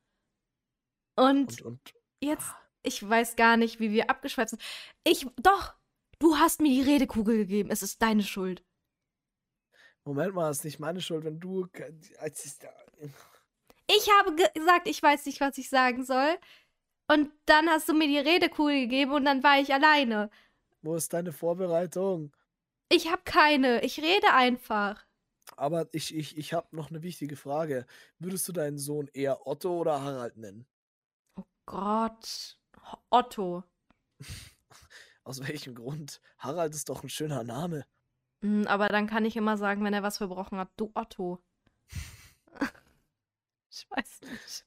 Und 1.15 1.61
Und, 1.61 1.61
und 1.61 1.93
jetzt, 2.19 2.51
ich 2.81 3.07
weiß 3.07 3.35
gar 3.35 3.57
nicht, 3.57 3.79
wie 3.79 3.91
wir 3.91 4.09
abgeschweift 4.09 4.49
sind. 4.49 4.61
Ich, 5.03 5.27
doch, 5.35 5.75
du 6.17 6.37
hast 6.37 6.61
mir 6.61 6.69
die 6.71 6.81
Redekugel 6.89 7.37
gegeben. 7.37 7.69
Es 7.69 7.83
ist 7.83 8.01
deine 8.01 8.23
Schuld. 8.23 8.63
Moment 10.03 10.33
mal, 10.33 10.49
ist 10.49 10.63
nicht 10.65 10.79
meine 10.79 10.99
Schuld, 11.01 11.25
wenn 11.25 11.39
du. 11.39 11.67
ke- 11.67 11.93
als 12.17 12.43
ist 12.43 12.63
da- 12.63 12.73
Ich 13.89 14.07
habe 14.19 14.35
ge 14.35 14.47
gesagt, 14.53 14.87
ich 14.87 15.01
weiß 15.01 15.25
nicht, 15.25 15.41
was 15.41 15.57
ich 15.57 15.69
sagen 15.69 16.05
soll. 16.05 16.37
Und 17.07 17.31
dann 17.47 17.67
hast 17.69 17.89
du 17.89 17.93
mir 17.93 18.07
die 18.07 18.19
Redekugel 18.19 18.81
gegeben 18.81 19.13
und 19.13 19.25
dann 19.25 19.41
war 19.41 19.59
ich 19.59 19.73
alleine. 19.73 20.29
Wo 20.83 20.95
ist 20.95 21.11
deine 21.11 21.31
Vorbereitung? 21.31 22.31
Ich 22.89 23.11
habe 23.11 23.23
keine. 23.25 23.83
Ich 23.83 23.99
rede 23.99 24.31
einfach. 24.31 25.05
Aber 25.57 25.87
ich, 25.91 26.15
ich, 26.15 26.37
ich 26.37 26.53
habe 26.53 26.75
noch 26.75 26.91
eine 26.91 27.01
wichtige 27.01 27.35
Frage. 27.35 27.87
Würdest 28.19 28.47
du 28.47 28.51
deinen 28.51 28.77
Sohn 28.77 29.09
eher 29.13 29.47
Otto 29.47 29.75
oder 29.75 30.01
Harald 30.01 30.37
nennen? 30.37 30.67
Oh 31.35 31.43
Gott. 31.65 32.59
Otto. 33.09 33.63
Aus 35.23 35.47
welchem 35.47 35.73
Grund? 35.73 36.21
Harald 36.37 36.75
ist 36.75 36.89
doch 36.89 37.01
ein 37.01 37.09
schöner 37.09 37.43
Name. 37.43 37.85
Hm, 38.43 38.67
aber 38.67 38.87
dann 38.87 39.07
kann 39.07 39.25
ich 39.25 39.35
immer 39.35 39.57
sagen, 39.57 39.83
wenn 39.83 39.93
er 39.93 40.03
was 40.03 40.17
verbrochen 40.17 40.59
hat, 40.59 40.69
du 40.77 40.91
Otto. 40.93 41.39
ich 43.71 43.85
weiß 43.89 44.21
nicht. 44.21 44.65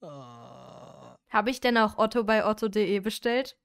Ah, 0.00 1.16
Habe 1.30 1.50
ich 1.50 1.60
denn 1.60 1.76
auch 1.76 1.98
Otto 1.98 2.22
bei 2.24 2.44
otto.de 2.46 3.00
bestellt? 3.00 3.56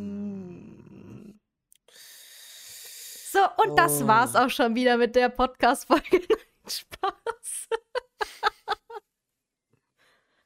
Mm. 0.00 1.32
So, 3.32 3.38
und 3.64 3.76
das 3.76 4.06
war's 4.06 4.34
Oh. 4.34 4.38
auch 4.38 4.50
schon 4.50 4.74
wieder 4.74 4.96
mit 4.96 5.14
der 5.14 5.28
Podcast-Folge. 5.28 6.20
Spaß. 6.66 7.68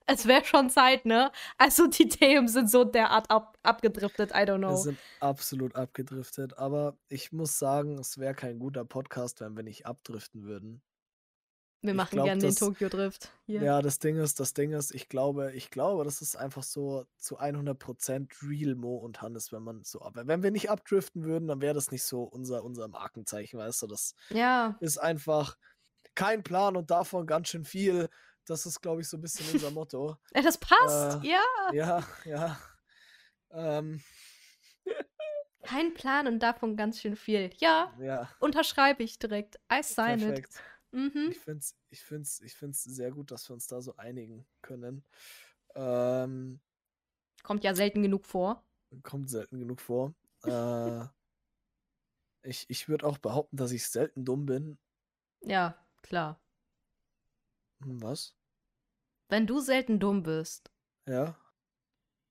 es 0.07 0.27
wäre 0.27 0.45
schon 0.45 0.69
Zeit, 0.71 1.07
ne? 1.07 1.31
Also 1.57 1.87
die 1.87 2.09
Themen 2.09 2.47
sind 2.49 2.71
so 2.71 2.85
derart 2.85 3.31
ab 3.31 3.57
abgedriftet, 3.63 4.33
I 4.33 4.45
don't 4.45 4.59
know. 4.59 4.77
sind 4.77 4.99
absolut 5.21 5.75
abgedriftet. 5.77 6.59
Aber 6.59 6.99
ich 7.09 7.33
muss 7.33 7.59
sagen, 7.59 7.99
es 7.99 8.19
wäre 8.19 8.35
kein 8.35 8.59
guter 8.59 8.85
Podcast, 8.85 9.41
wenn 9.41 9.57
wir 9.57 9.63
nicht 9.63 9.87
abdriften 9.87 10.45
würden. 10.45 10.83
Wir 11.87 11.95
machen 11.95 12.17
glaub, 12.17 12.25
gerne 12.25 12.41
den 12.41 12.51
das- 12.51 12.59
Tokyo-Drift. 12.59 13.31
Hier. 13.47 13.63
Ja, 13.63 13.83
das 13.83 13.99
Ding 13.99 14.17
ist, 14.17 14.41
das 14.41 14.55
Ding 14.55 14.73
ist, 14.73 14.95
ich 14.95 15.09
glaube, 15.09 15.53
ich 15.53 15.71
glaube, 15.71 16.05
das 16.05 16.23
ist 16.23 16.35
einfach 16.35 16.63
so 16.63 17.07
zu 17.19 17.39
100% 17.39 18.31
real 18.43 18.75
Mo 18.75 18.97
und 18.97 19.21
Hannes, 19.21 19.53
wenn 19.53 19.63
man 19.63 19.85
so, 19.85 20.01
aber 20.03 20.27
wenn 20.27 20.43
wir 20.43 20.51
nicht 20.51 20.71
abdriften 20.71 21.25
würden, 21.25 21.47
dann 21.47 21.61
wäre 21.61 21.75
das 21.75 21.91
nicht 21.91 22.05
so 22.05 22.23
unser, 22.23 22.65
unser 22.65 22.89
Markenzeichen, 22.89 23.59
weißt 23.59 23.83
du, 23.83 23.87
das 23.87 24.15
ja. 24.31 24.77
ist 24.81 24.99
einfach 24.99 25.59
kein 26.15 26.43
Plan 26.43 26.77
und 26.77 26.91
davon 26.91 27.27
ganz 27.27 27.49
schön 27.49 27.65
viel. 27.65 28.09
Das 28.47 28.67
ist, 28.67 28.81
glaube 28.81 29.01
ich, 29.01 29.09
so 29.09 29.17
ein 29.17 29.21
bisschen 29.21 29.47
unser 29.53 29.71
Motto. 29.71 30.17
Ja, 30.35 30.43
das 30.43 30.59
passt. 30.59 31.23
Äh, 31.25 31.29
ja. 31.29 31.43
Ja, 31.73 32.07
ja. 32.25 32.59
Ähm, 33.51 34.03
Kein 35.63 35.95
Plan 35.95 36.27
und 36.27 36.41
davon 36.41 36.77
ganz 36.77 37.01
schön 37.01 37.17
viel. 37.17 37.51
Ja, 37.57 37.93
ja, 37.99 38.29
unterschreibe 38.39 39.03
ich 39.03 39.19
direkt. 39.19 39.59
I 39.73 39.83
sign 39.83 40.21
it. 40.21 40.47
Mhm. 40.95 41.31
Ich 41.31 41.39
finde 41.39 41.61
es 41.61 41.77
ich 41.91 42.01
find's, 42.03 42.41
ich 42.41 42.55
find's 42.55 42.85
sehr 42.85 43.11
gut, 43.13 43.31
dass 43.31 43.49
wir 43.49 43.55
uns 43.55 43.67
da 43.67 43.81
so 43.83 43.97
einigen 43.97 44.47
können. 44.63 45.05
Ähm, 45.75 46.61
Kommt 47.45 47.63
ja 47.63 47.75
selten 47.77 48.03
genug 48.03 48.27
vor. 48.27 48.65
kommt 49.03 49.31
selten 49.31 49.59
genug 49.61 49.81
vor. 49.81 50.15
äh, 50.45 51.07
ich 52.43 52.71
ich 52.71 52.89
würde 52.89 53.07
auch 53.07 53.19
behaupten, 53.19 53.57
dass 53.57 53.73
ich 53.73 53.89
selten 53.89 54.25
dumm 54.25 54.47
bin. 54.47 54.79
Ja, 55.43 55.77
klar. 56.03 56.41
Hm, 57.83 58.01
Was? 58.03 58.35
Wenn 59.29 59.47
du 59.47 59.61
selten 59.61 60.01
dumm 60.01 60.23
bist, 60.23 60.71
Ja? 61.07 61.37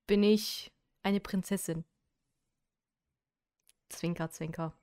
bin 0.06 0.22
ich 0.22 0.72
eine 1.02 1.20
Prinzessin. 1.20 1.84
Zwinker, 3.88 4.28
zwinker. 4.30 4.74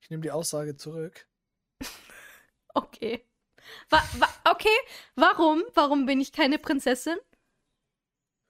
Ich 0.00 0.10
nehme 0.10 0.22
die 0.22 0.30
Aussage 0.30 0.76
zurück. 0.76 1.26
Okay. 2.74 3.22
Wa 3.90 4.02
wa 4.18 4.28
okay, 4.50 4.76
warum? 5.14 5.62
Warum 5.74 6.06
bin 6.06 6.22
ich 6.22 6.32
keine 6.32 6.58
Prinzessin? 6.58 7.18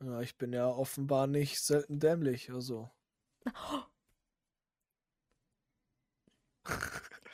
Ja, 0.00 0.20
ich 0.20 0.36
bin 0.36 0.52
ja 0.52 0.68
offenbar 0.68 1.26
nicht 1.26 1.60
selten 1.60 1.98
dämlich 1.98 2.50
oder 2.50 2.60
so. 2.60 2.90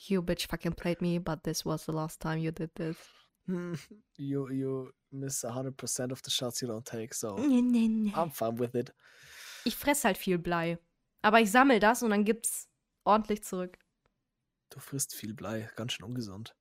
You 0.07 0.23
bitch 0.23 0.47
fucking 0.49 0.73
played 0.75 1.03
me, 1.03 1.21
but 1.21 1.43
this 1.43 1.67
was 1.67 1.85
the 1.85 1.93
last 1.93 2.23
time 2.23 2.39
you 2.39 2.51
did 2.51 2.75
this. 2.77 2.97
you 4.17 4.49
you 4.49 4.91
miss 5.11 5.45
100% 5.45 6.13
of 6.13 6.23
the 6.25 6.31
shots 6.31 6.63
you 6.63 6.69
don't 6.69 6.85
take, 6.85 7.15
so 7.15 7.37
Nee, 7.39 7.61
nee, 7.61 7.89
nee. 7.89 8.13
I'm 8.15 8.31
fine 8.31 8.59
with 8.59 8.75
it. 8.75 8.95
Ich 9.65 9.77
fress 9.77 10.05
halt 10.05 10.17
viel 10.17 10.39
Blei. 10.39 10.79
Aber 11.21 11.41
ich 11.41 11.51
sammle 11.51 11.81
das 11.81 12.03
und 12.03 12.11
dann 12.11 12.25
gibt's 12.25 12.69
ordentlich 13.05 13.43
zurück. 13.45 13.79
Du 14.71 14.81
frisst 14.81 15.15
viel 15.15 15.35
Blei, 15.35 15.71
ganz 15.77 15.93
schön 15.93 16.05
ungesund. 16.07 16.55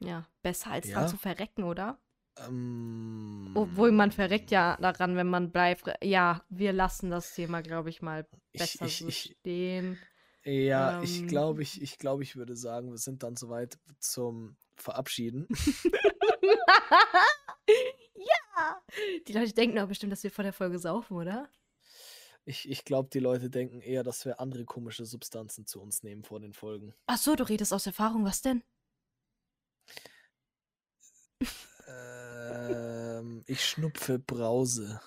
Ja, 0.00 0.26
besser 0.42 0.70
als 0.70 0.88
Ja. 0.88 0.96
dran 0.96 1.08
zu 1.08 1.16
verrecken, 1.16 1.64
oder? 1.64 1.98
Ähm, 2.36 3.50
Obwohl 3.54 3.92
man 3.92 4.10
verreckt 4.10 4.50
ja 4.50 4.76
daran, 4.80 5.16
wenn 5.16 5.28
man 5.28 5.50
Blei 5.52 5.76
Ja, 6.02 6.44
wir 6.48 6.72
lassen 6.72 7.10
das 7.10 7.34
Thema, 7.34 7.62
glaube 7.62 7.90
ich, 7.90 8.02
mal 8.02 8.26
ich, 8.52 8.60
besser 8.60 8.86
ich, 8.86 9.00
so 9.00 9.08
ich, 9.08 9.36
stehen. 9.40 9.98
ja, 10.44 10.98
ich 11.02 11.22
Ähm. 11.22 11.28
glaube, 11.28 11.62
ich, 11.62 11.80
ich 11.80 11.98
glaube, 11.98 12.22
ich 12.22 12.36
würde 12.36 12.56
sagen, 12.56 12.90
wir 12.90 12.98
sind 12.98 13.22
dann 13.22 13.36
soweit 13.36 13.78
zum 14.00 14.56
Verabschieden. 14.76 15.48
ja! 18.14 18.82
Die 19.26 19.32
Leute 19.32 19.52
denken 19.52 19.76
doch 19.76 19.88
bestimmt, 19.88 20.12
dass 20.12 20.22
wir 20.22 20.30
vor 20.30 20.44
der 20.44 20.52
Folge 20.52 20.78
saufen, 20.78 21.16
oder? 21.16 21.48
Ich, 22.46 22.68
ich 22.68 22.84
glaube, 22.84 23.08
die 23.10 23.20
Leute 23.20 23.48
denken 23.48 23.80
eher, 23.80 24.02
dass 24.02 24.24
wir 24.26 24.38
andere 24.38 24.64
komische 24.64 25.06
Substanzen 25.06 25.66
zu 25.66 25.80
uns 25.80 26.02
nehmen 26.02 26.24
vor 26.24 26.40
den 26.40 26.52
Folgen. 26.52 26.94
Ach 27.06 27.16
so, 27.16 27.34
du 27.36 27.44
redest 27.48 27.72
aus 27.72 27.86
Erfahrung, 27.86 28.24
was 28.24 28.42
denn? 28.42 28.62
ähm, 31.88 33.44
ich 33.46 33.64
schnupfe 33.64 34.18
Brause. 34.18 35.00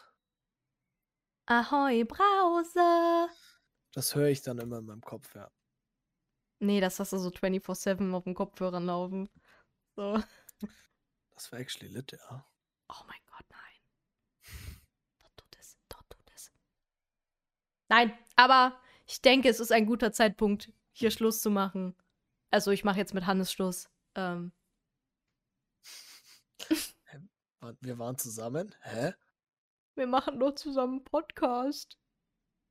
Ahoi, 1.45 2.03
Brause! 2.03 3.29
Das 3.93 4.15
höre 4.15 4.27
ich 4.27 4.41
dann 4.41 4.57
immer 4.59 4.79
in 4.79 4.85
meinem 4.85 5.01
Kopf, 5.01 5.33
ja. 5.35 5.49
Nee, 6.59 6.81
das 6.81 6.99
hast 6.99 7.13
du 7.13 7.17
so 7.19 7.29
24-7 7.29 8.13
auf 8.13 8.23
dem 8.23 8.33
Kopfhörern 8.33 8.85
laufen. 8.85 9.29
So. 9.95 10.21
Das 11.31 11.51
war 11.51 11.59
actually 11.59 11.87
lit, 11.93 12.11
ja. 12.11 12.45
Oh 12.89 13.03
mein 13.07 13.19
Gott, 13.27 13.45
nein. 13.49 14.81
Don't 15.19 15.37
do 15.37 15.45
this, 15.51 15.77
don't 15.87 16.09
do 16.09 16.17
this. 16.25 16.51
Nein, 17.89 18.17
aber 18.35 18.79
ich 19.05 19.21
denke, 19.21 19.49
es 19.49 19.59
ist 19.59 19.71
ein 19.71 19.85
guter 19.85 20.11
Zeitpunkt, 20.11 20.71
hier 20.91 21.11
Schluss 21.11 21.41
zu 21.41 21.49
machen. 21.49 21.95
Also 22.51 22.71
ich 22.71 22.83
mache 22.83 22.97
jetzt 22.99 23.13
mit 23.13 23.25
Hannes 23.25 23.51
Schluss. 23.51 23.89
Ähm, 24.15 24.51
Wir 27.81 27.97
waren 27.99 28.17
zusammen. 28.17 28.73
Hä? 28.81 29.13
wir 29.95 30.05
machen 30.07 30.39
doch 30.39 30.53
zusammen 30.53 30.97
einen 30.97 31.03
Podcast. 31.05 31.97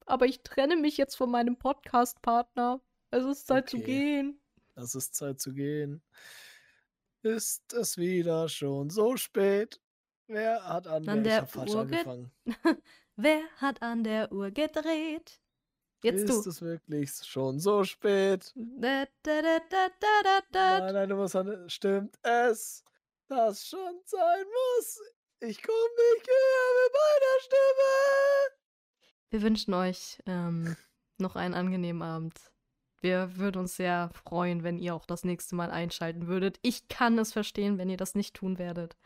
Aber 0.07 0.27
ich 0.27 0.43
trenne 0.45 0.77
mich 0.77 0.97
jetzt 0.97 1.17
von 1.17 1.29
meinem 1.31 1.57
Podcast-Partner. 1.59 2.81
Es 3.11 3.25
ist 3.25 3.47
Zeit 3.49 3.69
zu 3.69 3.79
Okay. 3.79 3.85
gehen. 3.87 4.41
Es 4.77 4.95
ist 4.95 5.15
Zeit 5.17 5.41
zu 5.41 5.53
gehen. 5.53 6.03
Ist 7.23 7.73
es 7.73 7.97
wieder 7.97 8.49
schon 8.49 8.91
so 8.91 9.17
spät? 9.17 9.81
Wer 10.29 10.63
hat 10.69 10.87
an, 10.87 11.09
An 11.09 11.25
der 11.25 11.35
ich 11.35 11.41
hab 11.43 11.51
falsch 11.51 11.71
Uhr 11.75 11.87
ge- 11.87 11.99
angefangen. 11.99 12.31
Wer 13.17 13.43
hat 13.57 13.83
an 13.83 14.05
der 14.05 14.31
Uhr 14.31 14.51
gedreht? 14.51 15.41
Jetzt 16.03 16.29
ist 16.29 16.45
du. 16.45 16.51
es 16.51 16.63
wirklich 16.63 17.11
schon 17.25 17.59
so 17.59 17.83
spät? 17.85 18.53
Da, 18.55 19.07
da, 19.23 19.61
da. 20.53 20.79
Nein, 20.81 20.95
nein, 20.95 21.09
du 21.09 21.17
musst 21.17 21.35
an, 21.35 21.69
stimmt 21.69 22.19
es, 22.23 22.85
das 23.29 23.67
schon 23.67 24.01
sein 24.05 24.45
muss. 24.45 25.01
Ich 25.41 25.63
komm 25.63 25.75
nicht 26.15 26.27
her 26.29 26.67
mit 26.85 26.93
meiner 26.93 27.41
Stimme. 27.41 28.57
Wir 29.31 29.43
wünschen 29.43 29.75
euch 29.75 30.23
ähm, 30.27 30.77
noch 31.19 31.37
einen 31.37 31.55
angenehmen 31.55 32.03
Abend. 32.03 32.39
Wir 33.01 33.37
würden 33.37 33.59
uns 33.61 33.77
sehr 33.77 34.11
freuen, 34.25 34.63
wenn 34.63 34.79
ihr 34.79 34.95
auch 34.95 35.07
das 35.07 35.25
nächste 35.25 35.55
Mal 35.55 35.71
einschalten 35.71 36.27
würdet. 36.27 36.59
Ich 36.63 36.89
kann 36.89 37.19
es 37.19 37.33
verstehen, 37.33 37.79
wenn 37.79 37.91
ihr 37.91 37.97
das 37.99 38.15
nicht 38.15 38.35
tun 38.35 38.59
werdet. 38.59 38.97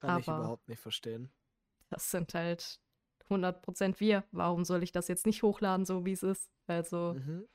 Kann 0.00 0.20
ich 0.20 0.28
Aber- 0.28 0.38
überhaupt 0.38 0.68
nicht 0.68 0.80
verstehen. 0.80 1.30
Das 1.90 2.10
sind 2.10 2.34
halt 2.34 2.80
100% 3.30 4.00
wir. 4.00 4.24
Warum 4.32 4.64
soll 4.64 4.82
ich 4.82 4.92
das 4.92 5.08
jetzt 5.08 5.26
nicht 5.26 5.42
hochladen, 5.42 5.86
so 5.86 6.04
wie 6.04 6.12
es 6.12 6.22
ist? 6.22 6.50
Also, 6.66 7.14
Mhm. 7.14 7.48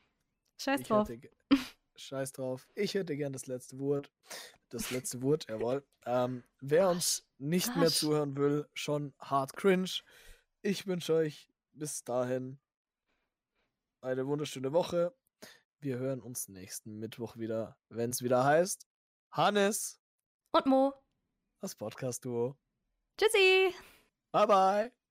scheiß 0.59 0.83
drauf. 0.83 1.09
hätte, 1.09 1.29
scheiß 1.95 2.31
drauf. 2.33 2.67
Ich 2.75 2.93
hätte 2.93 3.15
gern 3.15 3.33
das 3.33 3.47
letzte 3.47 3.77
Wort. 3.79 4.11
Das 4.69 4.89
letzte 4.91 5.21
Wort, 5.21 5.45
jawohl. 5.49 5.85
Ähm, 6.05 6.43
wer 6.61 6.89
uns 6.89 7.27
nicht 7.37 7.75
mehr 7.75 7.89
zuhören 7.89 8.35
will, 8.37 8.67
schon 8.73 9.13
hart 9.19 9.55
cringe. 9.55 9.89
Ich 10.61 10.87
wünsche 10.87 11.13
euch 11.13 11.49
bis 11.73 12.03
dahin 12.03 12.59
eine 14.01 14.25
wunderschöne 14.27 14.71
Woche. 14.73 15.15
Wir 15.79 15.97
hören 15.97 16.21
uns 16.21 16.47
nächsten 16.47 16.97
Mittwoch 16.99 17.37
wieder, 17.37 17.77
wenn 17.89 18.09
es 18.09 18.21
wieder 18.23 18.43
heißt 18.43 18.87
Hannes, 19.31 19.99
Und 20.51 20.65
Mo. 20.65 20.93
das 21.61 21.75
Podcast-Duo. 21.75 22.57
Tschüssi. 23.17 23.73
Bye 24.31 24.47
bye. 24.47 25.04